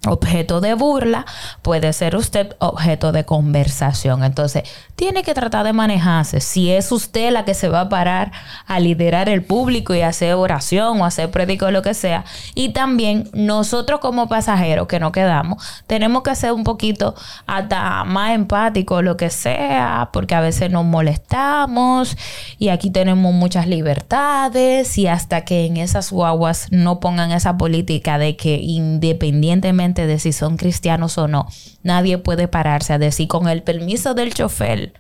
objeto 0.07 0.62
de 0.62 0.74
burla, 0.74 1.25
puede 1.62 1.93
ser 1.93 2.15
usted 2.15 2.55
objeto 2.60 3.12
de 3.12 3.25
conversación. 3.25 4.24
Entonces, 4.24 4.63
tiene 4.95 5.24
que 5.24 5.33
tratar 5.33 5.65
de 5.65 5.74
manejarse. 5.74 6.39
Si 6.39 6.72
es 6.72 6.91
usted 6.91 7.31
la 7.31 7.45
que 7.45 7.53
se 7.53 7.69
va 7.69 7.81
a 7.81 7.89
parar 7.89 8.31
a 8.67 8.79
liderar 8.79 9.29
el 9.29 9.43
público 9.43 9.93
y 9.93 10.01
hacer 10.01 10.33
oración 10.33 11.01
o 11.01 11.05
hacer 11.05 11.31
prédico 11.31 11.67
o 11.67 11.72
lo 11.72 11.81
que 11.81 11.93
sea. 11.93 12.25
Y 12.55 12.69
también 12.69 13.29
nosotros 13.33 14.00
como 14.00 14.27
pasajeros 14.27 14.88
que 14.88 15.00
nos 15.00 15.12
quedamos, 15.12 15.63
tenemos 15.88 16.24
que 16.24 16.36
ser 16.36 16.51
un 16.51 16.63
poquito 16.63 17.15
hasta 17.45 18.03
más 18.03 18.31
empáticos, 18.33 19.03
lo 19.03 19.17
que 19.17 19.29
sea, 19.29 20.10
porque 20.12 20.36
a 20.36 20.41
veces 20.41 20.72
nos 20.72 20.86
molestamos 20.86 22.17
y 22.57 22.69
aquí 22.69 22.89
tenemos 22.89 23.33
muchas 23.33 23.67
libertades 23.67 24.98
y 24.98 25.07
hasta 25.07 25.45
que 25.45 25.65
en 25.65 25.77
esas 25.77 26.12
guaguas 26.12 26.67
no 26.72 27.00
pongan 27.00 27.31
esa 27.31 27.57
política 27.57 28.17
de 28.17 28.36
que 28.36 28.55
independientemente 28.55 29.92
de 30.07 30.17
si 30.19 30.33
son 30.33 30.57
cristianos 30.57 31.17
o 31.17 31.27
no, 31.27 31.47
nadie 31.83 32.17
puede 32.17 32.47
pararse 32.47 32.93
a 32.93 32.97
decir 32.97 33.27
con 33.27 33.47
el 33.47 33.62
permiso 33.63 34.13
del 34.13 34.33
chofer 34.33 34.93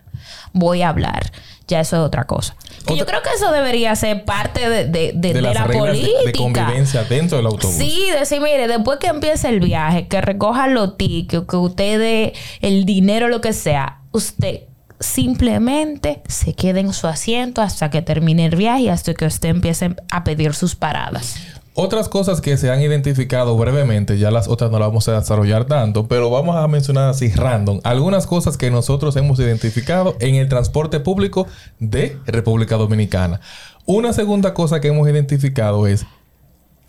voy 0.53 0.83
a 0.83 0.89
hablar. 0.89 1.31
Ya 1.67 1.79
eso 1.79 1.95
es 1.95 2.01
otra 2.03 2.25
cosa. 2.25 2.55
Yo 2.95 3.05
creo 3.05 3.21
que 3.21 3.29
eso 3.35 3.51
debería 3.51 3.95
ser 3.95 4.25
parte 4.25 4.69
de, 4.69 4.85
de- 4.85 5.11
de- 5.15 5.41
la 5.41 5.65
política. 5.65 6.11
de, 6.25 6.31
convivencia 6.33 7.03
dentro 7.05 7.37
del 7.37 7.47
autobús. 7.47 7.75
Sí, 7.77 8.05
decir, 8.17 8.39
mire, 8.41 8.67
después 8.67 8.99
que 8.99 9.07
empiece 9.07 9.47
el 9.49 9.59
viaje, 9.61 10.07
que 10.07 10.21
recojan 10.21 10.73
los 10.73 10.97
tickets, 10.97 11.45
que 11.47 11.55
usted 11.55 11.99
dé 11.99 12.33
el 12.61 12.85
dinero, 12.85 13.29
lo 13.29 13.41
que 13.41 13.53
sea, 13.53 14.01
usted 14.11 14.61
simplemente 14.99 16.21
se 16.27 16.53
quede 16.53 16.81
en 16.81 16.93
su 16.93 17.07
asiento 17.07 17.61
hasta 17.61 17.89
que 17.89 18.01
termine 18.01 18.45
el 18.45 18.55
viaje 18.55 18.83
y 18.83 18.89
hasta 18.89 19.13
que 19.13 19.25
usted 19.25 19.49
empiece 19.49 19.95
a 20.11 20.23
pedir 20.23 20.53
sus 20.53 20.75
paradas. 20.75 21.35
Otras 21.75 22.07
cosas 22.07 22.39
que 22.39 22.55
se 22.55 22.69
han 22.69 22.81
identificado 22.81 23.57
brevemente, 23.57 24.19
ya 24.19 24.29
las 24.29 24.47
otras 24.47 24.69
no 24.69 24.77
las 24.77 24.89
vamos 24.89 25.07
a 25.07 25.19
desarrollar 25.19 25.65
tanto, 25.65 26.07
pero 26.07 26.29
vamos 26.29 26.55
a 26.55 26.67
mencionar 26.67 27.09
así 27.09 27.29
random 27.29 27.79
algunas 27.83 28.27
cosas 28.27 28.57
que 28.57 28.69
nosotros 28.69 29.15
hemos 29.15 29.39
identificado 29.39 30.15
en 30.19 30.35
el 30.35 30.49
transporte 30.49 30.99
público 30.99 31.47
de 31.79 32.15
República 32.27 32.75
Dominicana. 32.75 33.41
Una 33.87 34.13
segunda 34.13 34.53
cosa 34.53 34.81
que 34.81 34.89
hemos 34.89 35.09
identificado 35.09 35.87
es 35.87 36.05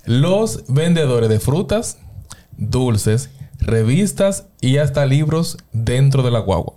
los 0.04 0.64
vendedores 0.68 1.30
de 1.30 1.40
frutas, 1.40 1.96
dulces, 2.58 3.30
revistas 3.60 4.48
y 4.60 4.76
hasta 4.76 5.06
libros 5.06 5.56
dentro 5.72 6.22
de 6.22 6.30
la 6.30 6.40
guagua. 6.40 6.74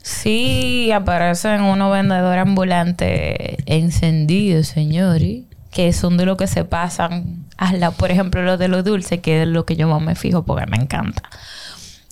Sí, 0.00 0.92
aparecen 0.92 1.62
unos 1.62 1.90
vendedores 1.90 2.42
ambulantes 2.42 3.56
encendidos, 3.66 4.68
señores, 4.68 5.42
que 5.76 5.92
son 5.92 6.16
de 6.16 6.24
lo 6.24 6.38
que 6.38 6.46
se 6.46 6.64
pasan 6.64 7.44
a 7.58 7.74
la, 7.74 7.90
por 7.90 8.10
ejemplo, 8.10 8.40
lo 8.42 8.56
de 8.56 8.66
los 8.68 8.82
dulces, 8.82 9.20
que 9.20 9.42
es 9.42 9.46
lo 9.48 9.66
que 9.66 9.76
yo 9.76 9.86
más 9.88 10.00
me 10.00 10.14
fijo 10.14 10.42
porque 10.42 10.64
me 10.66 10.78
encanta. 10.78 11.22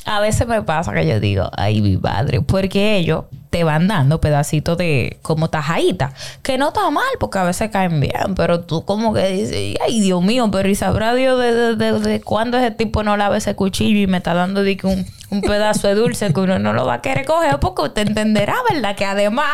A 0.04 0.20
veces 0.20 0.46
me 0.46 0.60
pasa 0.60 0.92
que 0.92 1.06
yo 1.06 1.18
digo, 1.18 1.50
ay, 1.56 1.80
mi 1.80 1.96
padre, 1.96 2.42
porque 2.42 2.98
ellos 2.98 3.24
te 3.48 3.64
van 3.64 3.88
dando 3.88 4.20
pedacitos 4.20 4.76
de 4.76 5.18
como 5.22 5.48
tajadita, 5.48 6.12
que 6.42 6.58
no 6.58 6.68
está 6.68 6.90
mal, 6.90 7.04
porque 7.18 7.38
a 7.38 7.44
veces 7.44 7.70
caen 7.70 8.00
bien, 8.00 8.34
pero 8.36 8.60
tú 8.60 8.84
como 8.84 9.14
que 9.14 9.26
dices, 9.28 9.76
ay, 9.82 10.00
Dios 10.02 10.22
mío, 10.22 10.50
pero 10.52 10.68
y 10.68 10.74
sabrá 10.74 11.14
Dios 11.14 11.38
de- 11.40 11.74
de 11.98 12.20
cuándo 12.20 12.58
ese 12.58 12.70
tipo 12.70 13.02
no 13.02 13.16
lava 13.16 13.38
ese 13.38 13.54
cuchillo 13.56 13.98
y 13.98 14.06
me 14.06 14.18
está 14.18 14.34
dando 14.34 14.62
de 14.62 14.76
que 14.76 14.86
un, 14.86 15.06
un 15.30 15.40
pedazo 15.40 15.88
de 15.88 15.94
dulce 15.94 16.34
que 16.34 16.40
uno 16.40 16.58
no 16.58 16.74
lo 16.74 16.84
va 16.84 16.94
a 16.94 17.00
querer 17.00 17.24
coger, 17.24 17.58
porque 17.58 17.80
usted 17.84 18.08
entenderá, 18.08 18.56
¿verdad? 18.70 18.94
Que 18.96 19.06
además 19.06 19.46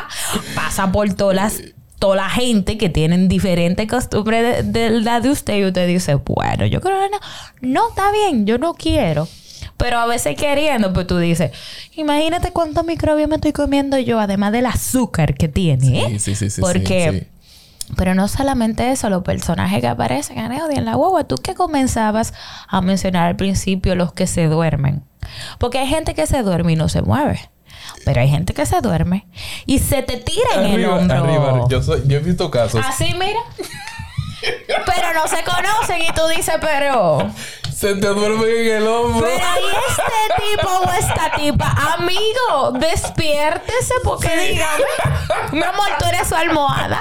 pasa 0.57 0.90
por 0.90 1.14
todas 1.14 1.37
las 1.37 1.62
toda 2.01 2.17
la 2.17 2.31
gente 2.31 2.77
que 2.79 2.89
tienen 2.89 3.29
diferentes 3.29 3.87
costumbres 3.87 4.67
de, 4.67 4.89
de 4.89 5.01
la 5.01 5.21
de 5.21 5.31
usted 5.31 5.59
y 5.59 5.67
usted 5.67 5.87
dice, 5.87 6.17
bueno, 6.17 6.67
yo 6.67 6.81
creo 6.81 6.99
que 6.99 7.11
no, 7.11 7.19
no 7.61 7.89
está 7.91 8.11
bien, 8.11 8.47
yo 8.47 8.59
no 8.59 8.75
quiero. 8.75 9.29
Pero 9.77 9.99
a 9.99 10.07
veces 10.07 10.35
queriendo, 10.37 10.93
pues 10.93 11.07
tú 11.07 11.19
dices, 11.19 11.53
imagínate 11.95 12.51
cuántos 12.53 12.85
microbios 12.85 13.29
me 13.29 13.37
estoy 13.37 13.53
comiendo 13.53 13.99
yo, 13.99 14.19
además 14.19 14.53
del 14.53 14.67
azúcar 14.67 15.35
que 15.35 15.49
tiene. 15.49 16.01
¿eh? 16.01 16.07
Sí, 16.11 16.19
sí, 16.19 16.35
sí, 16.35 16.51
sí, 16.51 16.61
Porque, 16.61 17.27
sí, 17.31 17.95
pero 17.97 18.15
no 18.15 18.29
solamente 18.29 18.91
eso, 18.91 19.11
los 19.11 19.23
personajes 19.23 19.81
que 19.81 19.87
aparecen 19.87 20.39
en 20.39 20.53
Eddie 20.53 20.79
en 20.79 20.87
la 20.87 20.95
guagua, 20.95 21.25
tú 21.25 21.37
que 21.37 21.55
comenzabas 21.55 22.33
a 22.67 22.81
mencionar 22.81 23.29
al 23.29 23.37
principio 23.37 23.95
los 23.95 24.13
que 24.13 24.27
se 24.27 24.47
duermen. 24.47 25.03
Porque 25.59 25.79
hay 25.79 25.87
gente 25.87 26.15
que 26.15 26.27
se 26.27 26.43
duerme 26.43 26.73
y 26.73 26.77
no 26.77 26.89
se 26.89 27.03
mueve. 27.03 27.51
Pero 28.05 28.21
hay 28.21 28.29
gente 28.29 28.55
que 28.55 28.65
se 28.67 28.81
duerme 28.81 29.27
y 29.67 29.79
se 29.79 30.03
te 30.03 30.17
tira 30.17 30.55
en 30.57 30.67
el 30.67 30.85
hombro. 30.87 31.19
arriba. 31.25 31.65
Yo, 31.69 31.83
soy- 31.83 32.03
yo 32.07 32.17
he 32.17 32.21
visto 32.21 32.51
casos. 32.51 32.83
Así, 32.87 33.13
mira. 33.15 33.41
pero 34.87 35.13
no 35.15 35.29
se 35.29 35.43
conocen 35.45 36.03
y 36.03 36.13
tú 36.15 36.27
dices, 36.35 36.55
pero... 36.61 37.31
Se 37.75 37.95
te 37.95 38.07
duerme 38.09 38.45
en 38.61 38.77
el 38.83 38.87
hombro. 38.87 39.27
Pero 39.27 39.39
¿y 39.39 39.91
este 39.91 40.57
tipo 40.59 40.69
o 40.69 40.93
esta 40.93 41.33
tipa? 41.35 41.75
Amigo, 41.99 42.73
despiértese 42.79 43.95
porque 44.05 44.29
dígame. 44.37 44.85
Mi 45.53 45.63
amor, 45.63 45.87
tú 45.99 46.05
eres 46.07 46.29
su 46.29 46.35
almohada. 46.35 47.01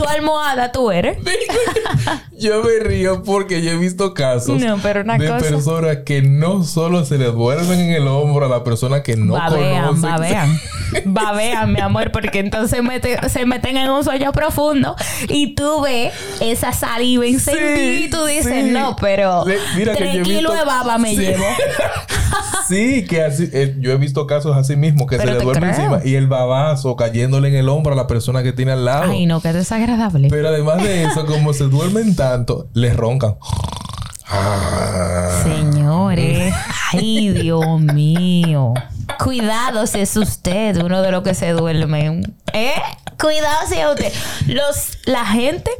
Su 0.00 0.08
almohada 0.08 0.72
tú 0.72 0.90
eres. 0.90 1.18
Yo 2.38 2.62
me 2.62 2.78
río 2.82 3.22
porque 3.22 3.60
yo 3.60 3.72
he 3.72 3.76
visto 3.76 4.14
casos 4.14 4.58
No, 4.58 4.78
pero 4.82 5.02
una 5.02 5.18
de 5.18 5.28
cosa- 5.28 5.40
personas 5.46 5.98
que 6.06 6.22
no 6.22 6.64
solo 6.64 7.04
se 7.04 7.18
le 7.18 7.26
duermen 7.26 7.78
en 7.80 7.90
el 7.90 8.08
hombro 8.08 8.46
a 8.46 8.48
la 8.48 8.64
persona 8.64 9.02
que 9.02 9.14
no 9.14 9.34
babean, 9.34 9.84
conocen. 9.88 10.02
babean. 10.10 10.60
Babean, 11.04 11.72
mi 11.72 11.80
amor, 11.80 12.10
porque 12.12 12.38
entonces 12.40 12.82
mete- 12.82 13.28
se 13.28 13.44
meten 13.46 13.76
en 13.76 13.90
un 13.90 14.02
sueño 14.02 14.32
profundo 14.32 14.96
y 15.28 15.54
tú 15.54 15.82
ves 15.82 16.12
esa 16.40 16.72
saliva 16.72 17.26
encendida 17.26 17.78
y 18.06 18.08
tú 18.10 18.24
dices, 18.24 18.64
sí. 18.64 18.70
no, 18.70 18.96
pero 18.96 19.44
mira 19.76 19.94
que 19.94 20.04
yo 20.04 20.08
he 20.08 20.12
tres 20.14 20.14
visto- 20.28 20.30
kilos 20.30 20.58
de 20.58 20.64
baba 20.64 20.96
me 20.98 21.10
Sí. 21.10 21.16
llevo. 21.18 21.44
Sí, 22.70 23.04
que 23.04 23.22
así, 23.22 23.50
eh, 23.52 23.74
yo 23.80 23.90
he 23.90 23.96
visto 23.96 24.26
casos 24.26 24.56
así 24.56 24.76
mismo 24.76 25.06
que 25.06 25.16
Pero 25.16 25.32
se 25.32 25.38
le 25.38 25.44
duerme 25.44 25.72
creo. 25.72 25.80
encima 25.96 26.00
y 26.04 26.14
el 26.14 26.28
babazo 26.28 26.94
cayéndole 26.94 27.48
en 27.48 27.56
el 27.56 27.68
hombro 27.68 27.92
a 27.92 27.96
la 27.96 28.06
persona 28.06 28.42
que 28.44 28.52
tiene 28.52 28.70
al 28.72 28.84
lado. 28.84 29.10
Ay, 29.10 29.26
no, 29.26 29.40
qué 29.42 29.52
desagradable. 29.52 30.28
Pero 30.30 30.48
además 30.48 30.82
de 30.82 31.02
eso, 31.06 31.26
como 31.26 31.52
se 31.52 31.64
duermen 31.64 32.14
tanto, 32.14 32.68
les 32.72 32.96
roncan. 32.96 33.34
Señores, 35.42 36.54
ay 36.92 37.30
Dios 37.30 37.80
mío. 37.80 38.74
Cuidado 39.22 39.86
si 39.86 40.00
es 40.00 40.16
usted 40.16 40.76
uno 40.82 41.02
de 41.02 41.10
los 41.10 41.22
que 41.22 41.34
se 41.34 41.50
duermen. 41.50 42.34
¿Eh? 42.52 42.74
Cuidado 43.20 43.66
si 43.68 43.74
es 43.78 43.86
usted. 43.86 44.12
Los, 44.46 44.98
la 45.06 45.26
gente 45.26 45.70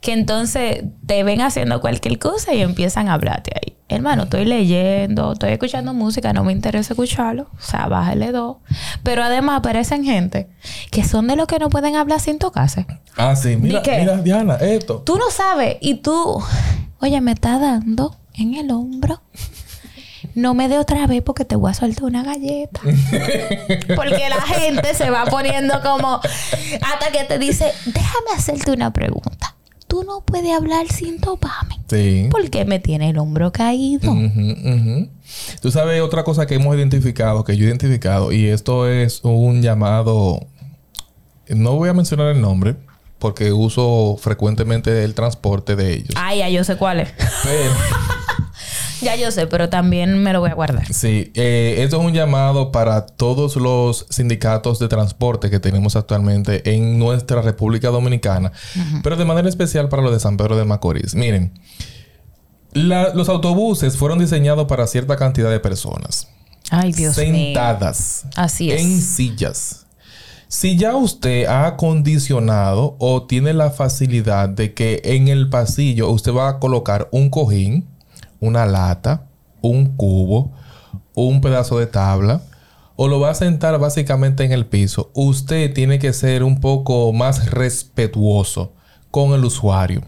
que 0.00 0.12
entonces 0.12 0.84
te 1.06 1.22
ven 1.24 1.42
haciendo 1.42 1.80
cualquier 1.80 2.18
cosa 2.18 2.54
y 2.54 2.62
empiezan 2.62 3.08
a 3.08 3.14
hablarte 3.14 3.52
ahí. 3.54 3.76
Hermano, 3.88 4.22
estoy 4.24 4.44
leyendo, 4.44 5.32
estoy 5.32 5.50
escuchando 5.50 5.92
música, 5.92 6.32
no 6.32 6.44
me 6.44 6.52
interesa 6.52 6.92
escucharlo. 6.92 7.48
O 7.58 7.60
sea, 7.60 7.86
bájale 7.88 8.30
dos. 8.30 8.58
Pero 9.02 9.24
además 9.24 9.58
aparecen 9.58 10.04
gente 10.04 10.48
que 10.92 11.04
son 11.04 11.26
de 11.26 11.34
los 11.34 11.48
que 11.48 11.58
no 11.58 11.70
pueden 11.70 11.96
hablar 11.96 12.20
sin 12.20 12.38
tocarse. 12.38 12.86
Ah, 13.16 13.34
sí. 13.34 13.56
Mira, 13.56 13.80
¿De 13.80 13.82
qué? 13.82 13.98
mira, 13.98 14.16
Diana, 14.18 14.54
esto. 14.54 15.02
Tú 15.04 15.16
no 15.16 15.28
sabes 15.30 15.76
y 15.80 15.94
tú, 15.96 16.40
oye, 17.00 17.20
me 17.20 17.32
está 17.32 17.58
dando 17.58 18.16
en 18.34 18.54
el 18.54 18.70
hombro. 18.70 19.20
No 20.34 20.54
me 20.54 20.68
dé 20.68 20.78
otra 20.78 21.06
vez 21.08 21.22
porque 21.22 21.44
te 21.44 21.56
voy 21.56 21.72
a 21.72 21.74
soltar 21.74 22.04
una 22.04 22.22
galleta. 22.22 22.80
porque 23.96 24.28
la 24.28 24.40
gente 24.40 24.94
se 24.94 25.10
va 25.10 25.24
poniendo 25.26 25.82
como 25.82 26.20
hasta 26.80 27.10
que 27.10 27.24
te 27.24 27.38
dice, 27.38 27.72
déjame 27.86 28.30
hacerte 28.36 28.70
una 28.70 28.92
pregunta. 28.92 29.56
Tú 29.90 30.04
no 30.04 30.20
puedes 30.24 30.52
hablar 30.56 30.86
sin 30.86 31.20
toparme. 31.20 31.80
Sí. 31.90 32.28
¿Por 32.30 32.48
qué 32.48 32.64
me 32.64 32.78
tiene 32.78 33.10
el 33.10 33.18
hombro 33.18 33.50
caído? 33.50 34.08
Ujú, 34.12 34.52
ujú. 34.52 35.08
Tú 35.60 35.72
sabes 35.72 36.00
otra 36.00 36.22
cosa 36.22 36.46
que 36.46 36.54
hemos 36.54 36.76
identificado, 36.76 37.42
que 37.42 37.56
yo 37.56 37.64
he 37.64 37.66
identificado, 37.66 38.30
y 38.30 38.46
esto 38.46 38.88
es 38.88 39.20
un 39.24 39.62
llamado. 39.62 40.46
No 41.48 41.72
voy 41.72 41.88
a 41.88 41.92
mencionar 41.92 42.28
el 42.28 42.40
nombre, 42.40 42.76
porque 43.18 43.52
uso 43.52 44.16
frecuentemente 44.20 45.02
el 45.02 45.14
transporte 45.14 45.74
de 45.74 45.94
ellos. 45.94 46.14
Ay, 46.14 46.38
ya 46.38 46.48
yo 46.48 46.62
sé 46.62 46.76
cuál 46.76 47.00
es. 47.00 47.12
Pero, 47.42 47.72
Ya 49.02 49.16
yo 49.16 49.30
sé, 49.30 49.46
pero 49.46 49.68
también 49.68 50.22
me 50.22 50.32
lo 50.32 50.40
voy 50.40 50.50
a 50.50 50.54
guardar. 50.54 50.92
sí, 50.92 51.30
eh, 51.34 51.76
esto 51.78 51.98
es 52.00 52.04
un 52.06 52.12
llamado 52.12 52.70
para 52.72 53.06
todos 53.06 53.56
los 53.56 54.06
sindicatos 54.10 54.78
de 54.78 54.88
transporte 54.88 55.48
que 55.50 55.58
tenemos 55.60 55.96
actualmente 55.96 56.74
en 56.74 56.98
nuestra 56.98 57.40
República 57.42 57.88
Dominicana, 57.88 58.52
pero 59.02 59.16
de 59.16 59.24
manera 59.24 59.48
especial 59.48 59.88
para 59.88 60.02
los 60.02 60.12
de 60.12 60.20
San 60.20 60.36
Pedro 60.36 60.56
de 60.56 60.64
Macorís. 60.64 61.14
Miren, 61.14 61.52
la- 62.72 63.14
los 63.14 63.28
autobuses 63.28 63.96
fueron 63.96 64.18
diseñados 64.18 64.66
para 64.66 64.86
cierta 64.86 65.16
cantidad 65.16 65.50
de 65.50 65.60
personas. 65.60 66.28
Ay, 66.70 66.92
Dios 66.92 67.16
mío. 67.16 67.26
sentadas 67.26 68.26
Así 68.36 68.70
es. 68.70 68.80
en 68.80 69.00
sillas. 69.00 69.86
Si 70.46 70.76
ya 70.76 70.94
usted 70.96 71.46
ha 71.46 71.66
acondicionado 71.66 72.96
o 72.98 73.26
tiene 73.26 73.52
la 73.54 73.70
facilidad 73.70 74.48
de 74.48 74.74
que 74.74 75.00
en 75.04 75.28
el 75.28 75.48
pasillo 75.48 76.10
usted 76.10 76.32
va 76.32 76.48
a 76.48 76.58
colocar 76.58 77.08
un 77.12 77.30
cojín, 77.30 77.86
una 78.40 78.66
lata, 78.66 79.26
un 79.62 79.96
cubo, 79.96 80.52
un 81.14 81.40
pedazo 81.40 81.78
de 81.78 81.86
tabla, 81.86 82.42
o 82.96 83.08
lo 83.08 83.20
va 83.20 83.30
a 83.30 83.34
sentar 83.34 83.78
básicamente 83.78 84.44
en 84.44 84.52
el 84.52 84.66
piso, 84.66 85.10
usted 85.14 85.72
tiene 85.72 85.98
que 85.98 86.12
ser 86.12 86.42
un 86.42 86.60
poco 86.60 87.12
más 87.12 87.50
respetuoso 87.50 88.72
con 89.10 89.32
el 89.32 89.44
usuario. 89.44 90.02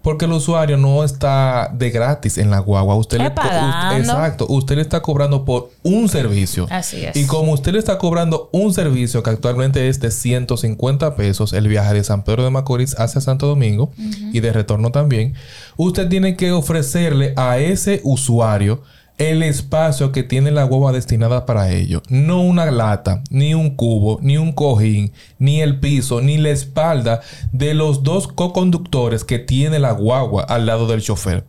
Porque 0.00 0.24
el 0.24 0.32
usuario 0.32 0.76
no 0.76 1.02
está 1.04 1.68
de 1.74 1.90
gratis 1.90 2.38
en 2.38 2.50
la 2.50 2.60
guagua. 2.60 2.94
Usted 2.94 3.18
le 3.18 3.26
exacto. 3.26 4.46
Usted 4.48 4.76
le 4.76 4.82
está 4.82 5.02
cobrando 5.02 5.44
por 5.44 5.70
un 5.82 6.08
servicio. 6.08 6.66
Así 6.70 7.04
es. 7.04 7.16
Y 7.16 7.26
como 7.26 7.52
usted 7.52 7.72
le 7.72 7.80
está 7.80 7.98
cobrando 7.98 8.48
un 8.52 8.72
servicio 8.72 9.22
que 9.22 9.30
actualmente 9.30 9.88
es 9.88 10.00
de 10.00 10.10
150 10.10 11.16
pesos, 11.16 11.52
el 11.52 11.68
viaje 11.68 11.94
de 11.94 12.04
San 12.04 12.22
Pedro 12.22 12.44
de 12.44 12.50
Macorís 12.50 12.98
hacia 12.98 13.20
Santo 13.20 13.46
Domingo 13.46 13.90
y 14.32 14.40
de 14.40 14.52
retorno 14.52 14.92
también, 14.92 15.34
usted 15.76 16.08
tiene 16.08 16.36
que 16.36 16.52
ofrecerle 16.52 17.34
a 17.36 17.58
ese 17.58 18.00
usuario 18.04 18.82
el 19.18 19.42
espacio 19.42 20.12
que 20.12 20.22
tiene 20.22 20.50
la 20.50 20.64
guagua 20.64 20.92
destinada 20.92 21.46
para 21.46 21.70
ello. 21.70 22.02
No 22.08 22.42
una 22.42 22.70
lata, 22.70 23.22
ni 23.30 23.54
un 23.54 23.74
cubo, 23.74 24.18
ni 24.20 24.36
un 24.36 24.52
cojín, 24.52 25.12
ni 25.38 25.62
el 25.62 25.80
piso, 25.80 26.20
ni 26.20 26.36
la 26.36 26.50
espalda 26.50 27.20
de 27.52 27.74
los 27.74 28.02
dos 28.02 28.28
co-conductores 28.28 29.24
que 29.24 29.38
tiene 29.38 29.78
la 29.78 29.92
guagua 29.92 30.42
al 30.42 30.66
lado 30.66 30.86
del 30.86 31.02
chofer. 31.02 31.44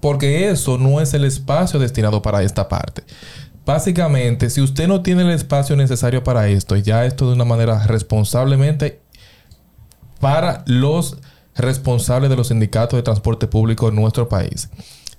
Porque 0.00 0.48
eso 0.48 0.78
no 0.78 1.00
es 1.00 1.14
el 1.14 1.24
espacio 1.24 1.80
destinado 1.80 2.22
para 2.22 2.42
esta 2.44 2.68
parte. 2.68 3.02
Básicamente, 3.66 4.48
si 4.48 4.60
usted 4.60 4.86
no 4.86 5.02
tiene 5.02 5.22
el 5.22 5.30
espacio 5.30 5.76
necesario 5.76 6.22
para 6.22 6.48
esto, 6.48 6.76
y 6.76 6.82
ya 6.82 7.04
esto 7.04 7.26
de 7.26 7.34
una 7.34 7.44
manera 7.44 7.86
responsablemente 7.86 9.00
para 10.20 10.62
los 10.66 11.18
responsables 11.56 12.30
de 12.30 12.36
los 12.36 12.48
sindicatos 12.48 12.96
de 12.96 13.02
transporte 13.02 13.48
público 13.48 13.88
en 13.88 13.96
nuestro 13.96 14.28
país. 14.28 14.70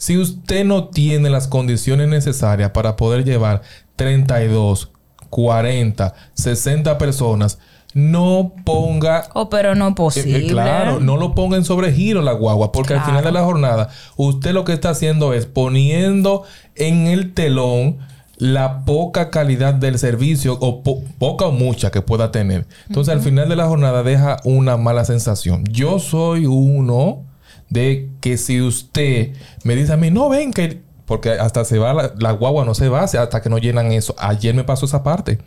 Si 0.01 0.17
usted 0.17 0.65
no 0.65 0.85
tiene 0.87 1.29
las 1.29 1.47
condiciones 1.47 2.07
necesarias 2.09 2.71
para 2.71 2.95
poder 2.95 3.23
llevar 3.23 3.61
32, 3.97 4.89
40, 5.29 6.13
60 6.33 6.97
personas, 6.97 7.59
no 7.93 8.51
ponga 8.65 9.25
Oh, 9.35 9.47
pero 9.47 9.75
no 9.75 9.89
eh, 9.89 9.93
posible. 9.95 10.39
eh, 10.39 10.47
claro, 10.47 10.99
no 10.99 11.17
lo 11.17 11.35
ponga 11.35 11.55
en 11.55 11.63
sobregiro 11.65 12.23
la 12.23 12.31
guagua, 12.31 12.71
porque 12.71 12.95
al 12.95 13.03
final 13.03 13.23
de 13.23 13.31
la 13.31 13.43
jornada, 13.43 13.89
usted 14.17 14.53
lo 14.53 14.63
que 14.65 14.73
está 14.73 14.89
haciendo 14.89 15.33
es 15.35 15.45
poniendo 15.45 16.45
en 16.73 17.05
el 17.05 17.35
telón 17.35 17.99
la 18.37 18.85
poca 18.85 19.29
calidad 19.29 19.75
del 19.75 19.99
servicio, 19.99 20.57
o 20.59 20.81
po- 20.81 21.03
poca 21.19 21.45
o 21.45 21.51
mucha 21.51 21.91
que 21.91 22.01
pueda 22.01 22.31
tener. 22.31 22.65
Entonces, 22.87 23.13
al 23.13 23.21
final 23.21 23.47
de 23.49 23.55
la 23.55 23.67
jornada, 23.67 24.01
deja 24.01 24.37
una 24.45 24.77
mala 24.77 25.05
sensación. 25.05 25.63
Yo 25.69 25.99
soy 25.99 26.47
uno 26.47 27.23
de 27.71 28.09
que 28.19 28.37
si 28.37 28.61
usted 28.61 29.33
me 29.63 29.75
dice 29.75 29.93
a 29.93 29.97
mí, 29.97 30.11
no 30.11 30.29
ven 30.29 30.53
que. 30.53 30.83
Porque 31.05 31.31
hasta 31.31 31.65
se 31.65 31.79
va 31.79 31.93
la, 31.93 32.13
la 32.19 32.31
guagua, 32.31 32.63
no 32.63 32.73
se 32.75 32.87
va 32.87 33.01
hasta 33.01 33.41
que 33.41 33.49
no 33.49 33.57
llenan 33.57 33.91
eso. 33.91 34.15
Ayer 34.17 34.53
me 34.53 34.63
pasó 34.63 34.85
esa 34.85 35.03
parte. 35.03 35.39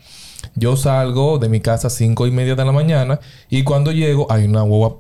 Yo 0.56 0.76
salgo 0.76 1.38
de 1.38 1.48
mi 1.48 1.60
casa 1.60 1.86
a 1.86 1.90
cinco 1.90 2.26
y 2.26 2.30
media 2.30 2.54
de 2.54 2.64
la 2.64 2.72
mañana 2.72 3.20
y 3.48 3.62
cuando 3.62 3.92
llego 3.92 4.30
hay 4.30 4.44
una 4.44 4.62
guagua, 4.62 4.98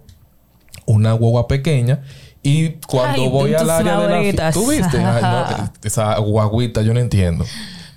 una 0.86 1.12
guagua 1.12 1.48
pequeña 1.48 2.02
y 2.42 2.70
cuando 2.86 3.22
Ay, 3.22 3.28
voy 3.28 3.54
al 3.54 3.68
área 3.68 4.00
de 4.00 4.32
la. 4.32 4.52
¿Tú 4.52 4.70
viste? 4.70 4.98
Ay, 4.98 5.22
no, 5.22 5.70
esa 5.82 6.18
guaguita 6.18 6.82
yo 6.82 6.94
no 6.94 7.00
entiendo. 7.00 7.44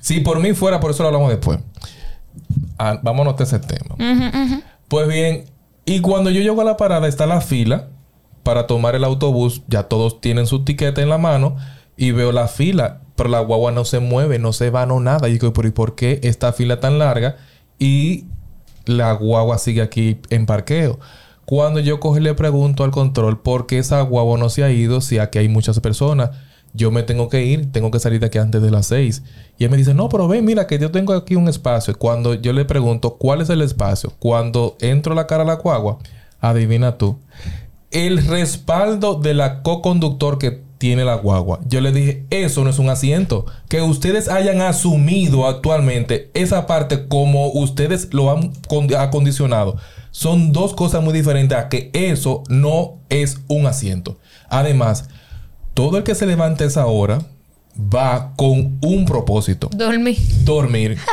Si 0.02 0.22
por 0.22 0.40
mí 0.40 0.54
fuera, 0.54 0.80
por 0.80 0.92
eso 0.92 1.04
lo 1.04 1.08
hablamos 1.08 1.30
después. 1.30 1.60
Ah, 2.78 3.00
vámonos 3.02 3.40
a 3.40 3.44
ese 3.44 3.60
tema. 3.60 3.96
Pues 4.88 5.08
bien, 5.08 5.46
y 5.86 6.02
cuando 6.02 6.30
yo 6.30 6.42
llego 6.42 6.62
a 6.62 6.66
la 6.66 6.78
parada 6.78 7.08
está 7.08 7.26
la 7.26 7.42
fila 7.42 7.90
para 8.48 8.66
tomar 8.66 8.96
el 8.96 9.04
autobús, 9.04 9.64
ya 9.68 9.90
todos 9.90 10.22
tienen 10.22 10.48
su 10.48 10.64
tiquete 10.64 11.02
en 11.02 11.10
la 11.10 11.18
mano 11.18 11.58
y 11.98 12.12
veo 12.12 12.32
la 12.32 12.48
fila, 12.48 13.02
pero 13.18 13.28
la 13.28 13.42
guagua 13.42 13.74
no 13.74 13.84
se 13.84 14.00
mueve, 14.00 14.40
no 14.40 14.54
se 14.54 14.70
va, 14.70 14.86
no 14.86 15.02
nada. 15.02 15.28
Y 15.28 15.34
digo, 15.34 15.52
¿y 15.66 15.72
por 15.72 15.96
qué 15.96 16.22
esta 16.24 16.54
fila 16.54 16.80
tan 16.80 16.98
larga? 16.98 17.36
Y 17.78 18.24
la 18.86 19.12
guagua 19.12 19.58
sigue 19.58 19.82
aquí 19.82 20.22
en 20.30 20.46
parqueo. 20.46 20.98
Cuando 21.44 21.82
yo 21.82 22.00
y 22.16 22.20
le 22.22 22.36
pregunto 22.36 22.86
al 22.86 22.92
control 22.92 23.42
por 23.42 23.66
qué 23.68 23.80
esa 23.80 24.00
guagua 24.00 24.38
no 24.38 24.48
se 24.48 24.64
ha 24.64 24.72
ido 24.72 25.02
si 25.02 25.20
aquí 25.20 25.40
hay 25.40 25.50
muchas 25.50 25.82
personas. 25.82 26.30
Yo 26.74 26.90
me 26.90 27.04
tengo 27.04 27.28
que 27.28 27.44
ir, 27.44 27.70
tengo 27.74 27.92
que 27.92 28.00
salir 28.00 28.22
de 28.22 28.28
aquí 28.28 28.38
antes 28.38 28.62
de 28.62 28.72
las 28.72 28.86
seis. 28.86 29.24
Y 29.58 29.66
él 29.66 29.72
me 29.72 29.76
dice, 29.76 29.94
no, 29.94 30.08
pero 30.08 30.30
ven, 30.30 30.46
mira 30.46 30.68
que 30.68 30.80
yo 30.80 30.90
tengo 30.90 31.12
aquí 31.12 31.36
un 31.36 31.50
espacio. 31.50 32.00
Cuando 32.00 32.34
yo 32.34 32.54
le 32.54 32.64
pregunto 32.64 33.18
cuál 33.18 33.42
es 33.42 33.50
el 33.50 33.62
espacio, 33.62 34.14
cuando 34.20 34.78
entro 34.80 35.14
la 35.16 35.28
cara 35.28 35.44
a 35.44 35.46
la 35.46 35.56
guagua, 35.56 35.98
adivina 36.40 36.98
tú, 36.98 37.20
el 37.92 38.26
respaldo 38.26 39.16
de 39.16 39.34
la 39.34 39.62
co-conductor 39.64 40.38
que 40.38 40.62
tiene 40.78 41.04
la 41.06 41.16
guagua. 41.16 41.60
Yo 41.68 41.82
le 41.82 41.92
dije, 41.92 42.26
eso 42.30 42.64
no 42.64 42.70
es 42.70 42.78
un 42.80 42.90
asiento. 42.90 43.46
Que 43.68 43.82
ustedes 43.82 44.28
hayan 44.30 44.62
asumido 44.62 45.48
actualmente 45.48 46.30
esa 46.36 46.68
parte 46.68 47.08
como 47.08 47.48
ustedes 47.52 48.14
lo 48.14 48.32
han 48.32 48.52
con- 48.68 48.94
acondicionado. 48.96 49.78
Son 50.12 50.52
dos 50.52 50.74
cosas 50.74 51.04
muy 51.04 51.14
diferentes 51.14 51.58
a 51.58 51.70
que 51.70 51.90
eso 51.94 52.44
no 52.50 52.98
es 53.10 53.40
un 53.48 53.66
asiento. 53.66 54.18
Además, 54.50 55.10
todo 55.74 55.98
el 55.98 56.04
que 56.04 56.16
se 56.16 56.26
levante 56.28 56.64
a 56.64 56.68
esa 56.68 56.86
hora 56.86 57.20
va 57.80 58.34
con 58.36 58.78
un 58.82 59.06
propósito 59.06 59.70
Dormí. 59.74 60.16
dormir. 60.44 60.98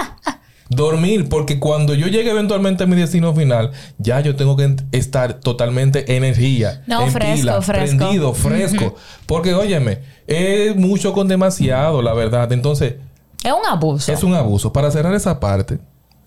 dormir, 0.74 1.28
porque 1.28 1.58
cuando 1.58 1.94
yo 1.94 2.06
llegue 2.08 2.30
eventualmente 2.30 2.84
a 2.84 2.87
mi 2.87 2.96
destino 2.96 3.34
final, 3.34 3.72
ya 3.98 4.20
yo 4.20 4.37
tengo 4.37 4.56
que 4.56 4.76
estar 4.92 5.34
totalmente 5.40 6.16
energía, 6.16 6.82
No, 6.87 7.02
en 7.02 7.12
fresco, 7.12 7.34
pila, 7.37 7.62
fresco. 7.62 7.96
prendido, 7.98 8.34
fresco. 8.34 8.94
Porque, 9.26 9.54
óyeme, 9.54 10.00
es 10.26 10.74
mucho 10.76 11.12
con 11.12 11.28
demasiado, 11.28 12.02
la 12.02 12.14
verdad. 12.14 12.52
Entonces, 12.52 12.94
Es 13.42 13.52
un 13.52 13.66
abuso. 13.66 14.12
es 14.12 14.22
un 14.22 14.34
abuso. 14.34 14.72
Para 14.72 14.90
cerrar 14.90 15.14
esa 15.14 15.40
parte, 15.40 15.78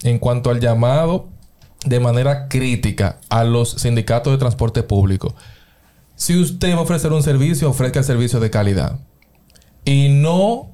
en 0.04 0.20
cuanto 0.20 0.50
al 0.50 0.60
llamado 0.60 1.28
de 1.86 2.00
manera 2.00 2.48
crítica 2.48 3.20
a 3.30 3.44
los 3.44 3.72
sindicatos 3.72 4.32
de 4.34 4.38
transporte 4.38 4.84
público, 4.84 5.34
si 6.16 6.40
usted 6.40 6.74
va 6.74 6.80
a 6.80 6.82
ofrecer 6.82 7.12
un 7.14 7.22
servicio, 7.24 7.70
ofrezca 7.70 8.00
el 8.00 8.06
servicio 8.06 8.40
de 8.40 8.50
calidad. 8.50 9.00
Y 9.86 10.10
no 10.10 10.72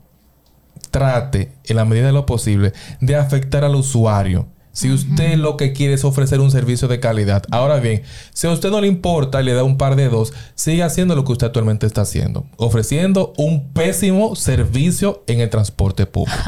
trate, 0.93 1.51
en 1.65 1.75
la 1.75 1.85
medida 1.85 2.05
de 2.05 2.13
lo 2.13 2.27
posible, 2.27 2.71
de 3.01 3.15
afectar 3.15 3.63
al 3.63 3.75
usuario. 3.75 4.52
Si 4.73 4.91
usted 4.91 5.35
lo 5.35 5.55
que 5.55 5.71
quiere 5.71 5.93
es 5.93 6.03
ofrecer 6.03 6.39
un 6.39 6.49
servicio 6.51 6.87
de 6.87 6.99
calidad. 6.99 7.43
Ahora 7.51 7.77
bien, 7.79 8.01
si 8.33 8.47
a 8.47 8.51
usted 8.51 8.71
no 8.71 8.81
le 8.81 8.87
importa 8.87 9.39
y 9.41 9.45
le 9.45 9.53
da 9.53 9.63
un 9.63 9.77
par 9.77 9.95
de 9.95 10.09
dos, 10.09 10.33
sigue 10.55 10.81
haciendo 10.83 11.15
lo 11.15 11.23
que 11.23 11.31
usted 11.31 11.47
actualmente 11.47 11.85
está 11.85 12.01
haciendo. 12.01 12.45
Ofreciendo 12.57 13.33
un 13.37 13.71
pésimo 13.71 14.35
servicio 14.35 15.23
en 15.27 15.41
el 15.41 15.49
transporte 15.51 16.05
público. 16.07 16.37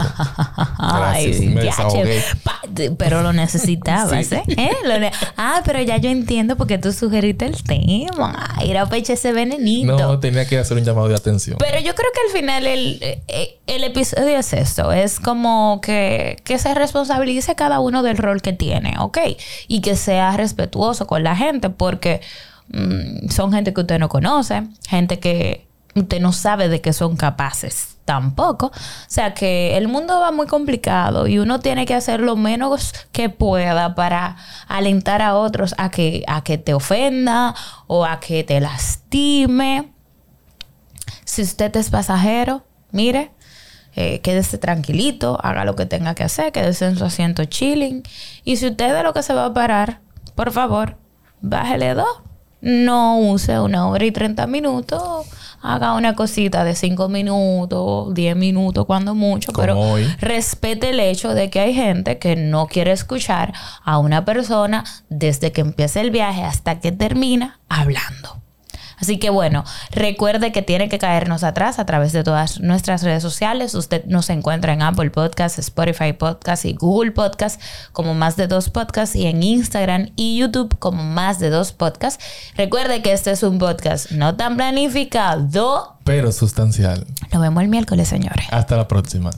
Gracias. 0.79 1.39
Ay, 1.39 1.47
me 1.49 1.63
ya, 1.65 1.75
de- 2.69 2.91
pero 2.91 3.21
lo 3.21 3.31
necesitabas, 3.31 4.31
¿eh? 4.31 4.43
¿Eh? 4.57 4.71
Lo 4.85 4.99
ne- 4.99 5.11
ah, 5.37 5.61
pero 5.65 5.81
ya 5.81 5.97
yo 5.97 6.09
entiendo 6.09 6.57
porque 6.57 6.77
tú 6.77 6.91
sugeriste 6.91 7.45
el 7.45 7.61
tema. 7.63 8.49
Ay, 8.55 8.71
Era 8.71 8.87
peche 8.87 9.13
ese 9.13 9.31
venenito. 9.33 9.97
No, 9.97 10.19
tenía 10.19 10.45
que 10.47 10.57
hacer 10.57 10.77
un 10.77 10.83
llamado 10.83 11.07
de 11.07 11.15
atención. 11.15 11.57
Pero 11.59 11.79
yo 11.79 11.93
creo 11.95 12.09
que 12.13 12.19
al 12.31 12.41
final 12.41 12.65
el, 12.65 12.99
eh, 13.27 13.59
el 13.67 13.83
episodio 13.83 14.37
es 14.39 14.51
esto, 14.53 14.91
es 14.91 15.19
como 15.19 15.79
que, 15.81 16.37
que 16.43 16.57
se 16.57 16.73
responsabilice 16.73 17.55
cada 17.55 17.79
uno 17.79 18.03
del 18.15 18.23
rol 18.23 18.41
que 18.41 18.53
tiene, 18.53 18.95
¿ok? 18.99 19.17
Y 19.67 19.81
que 19.81 19.95
sea 19.95 20.35
respetuoso 20.37 21.07
con 21.07 21.23
la 21.23 21.35
gente, 21.35 21.69
porque 21.69 22.21
mm, 22.69 23.29
son 23.29 23.51
gente 23.51 23.73
que 23.73 23.81
usted 23.81 23.99
no 23.99 24.09
conoce, 24.09 24.63
gente 24.87 25.19
que 25.19 25.67
usted 25.95 26.19
no 26.19 26.33
sabe 26.33 26.69
de 26.69 26.81
qué 26.81 26.93
son 26.93 27.15
capaces 27.15 27.95
tampoco. 28.05 28.67
O 28.67 28.71
sea 29.07 29.33
que 29.33 29.77
el 29.77 29.87
mundo 29.87 30.19
va 30.19 30.31
muy 30.31 30.47
complicado 30.47 31.27
y 31.27 31.39
uno 31.39 31.59
tiene 31.59 31.85
que 31.85 31.95
hacer 31.95 32.19
lo 32.21 32.35
menos 32.35 32.93
que 33.11 33.29
pueda 33.29 33.95
para 33.95 34.37
alentar 34.67 35.21
a 35.21 35.35
otros 35.35 35.73
a 35.77 35.89
que, 35.89 36.23
a 36.27 36.43
que 36.43 36.57
te 36.57 36.73
ofenda 36.73 37.55
o 37.87 38.05
a 38.05 38.19
que 38.19 38.43
te 38.43 38.59
lastime. 38.59 39.91
Si 41.25 41.41
usted 41.41 41.75
es 41.75 41.89
pasajero, 41.89 42.63
mire, 42.91 43.31
eh, 43.95 44.19
quédese 44.19 44.57
tranquilito, 44.57 45.39
haga 45.41 45.63
lo 45.63 45.75
que 45.75 45.85
tenga 45.85 46.15
que 46.15 46.23
hacer, 46.23 46.51
quédese 46.51 46.85
en 46.85 46.97
su 46.97 47.05
asiento 47.05 47.45
chilling. 47.45 48.03
Y 48.43 48.57
si 48.57 48.67
usted 48.67 48.87
es 48.87 48.93
de 48.93 49.03
lo 49.03 49.13
que 49.13 49.23
se 49.23 49.33
va 49.33 49.45
a 49.45 49.53
parar, 49.53 50.01
por 50.35 50.51
favor, 50.51 50.97
bájele 51.41 51.93
dos. 51.93 52.21
No 52.61 53.19
use 53.19 53.59
una 53.59 53.87
hora 53.87 54.05
y 54.05 54.11
30 54.11 54.47
minutos. 54.47 55.27
Haga 55.61 55.93
una 55.93 56.15
cosita 56.15 56.63
de 56.63 56.75
5 56.75 57.09
minutos, 57.09 58.13
10 58.13 58.35
minutos, 58.35 58.85
cuando 58.85 59.13
mucho. 59.13 59.51
Como 59.51 59.61
pero 59.61 59.79
hoy. 59.79 60.03
respete 60.19 60.89
el 60.89 60.99
hecho 60.99 61.33
de 61.33 61.49
que 61.49 61.59
hay 61.59 61.73
gente 61.73 62.17
que 62.17 62.35
no 62.35 62.67
quiere 62.67 62.91
escuchar 62.91 63.53
a 63.83 63.99
una 63.99 64.25
persona 64.25 64.83
desde 65.09 65.51
que 65.51 65.61
empieza 65.61 66.01
el 66.01 66.11
viaje 66.11 66.43
hasta 66.43 66.79
que 66.79 66.91
termina 66.91 67.59
hablando. 67.69 68.44
Así 68.97 69.17
que 69.17 69.29
bueno, 69.29 69.63
recuerde 69.91 70.51
que 70.51 70.61
tiene 70.61 70.89
que 70.89 70.99
caernos 70.99 71.43
atrás 71.43 71.79
a 71.79 71.85
través 71.85 72.13
de 72.13 72.23
todas 72.23 72.59
nuestras 72.59 73.03
redes 73.03 73.21
sociales. 73.21 73.75
Usted 73.75 74.05
nos 74.05 74.29
encuentra 74.29 74.73
en 74.73 74.81
Apple 74.81 75.09
Podcasts, 75.09 75.59
Spotify 75.59 76.13
Podcasts 76.13 76.65
y 76.65 76.73
Google 76.73 77.11
Podcasts 77.11 77.63
como 77.91 78.13
más 78.13 78.35
de 78.35 78.47
dos 78.47 78.69
podcasts 78.69 79.15
y 79.15 79.25
en 79.25 79.43
Instagram 79.43 80.11
y 80.15 80.37
YouTube 80.37 80.77
como 80.79 81.03
más 81.03 81.39
de 81.39 81.49
dos 81.49 81.71
podcasts. 81.71 82.23
Recuerde 82.55 83.01
que 83.01 83.13
este 83.13 83.31
es 83.31 83.43
un 83.43 83.59
podcast 83.59 84.11
no 84.11 84.35
tan 84.35 84.55
planificado. 84.55 85.97
Pero 86.03 86.31
sustancial. 86.31 87.05
Nos 87.31 87.41
vemos 87.41 87.63
el 87.63 87.69
miércoles, 87.69 88.07
señores. 88.07 88.45
Hasta 88.51 88.77
la 88.77 88.87
próxima. 88.87 89.31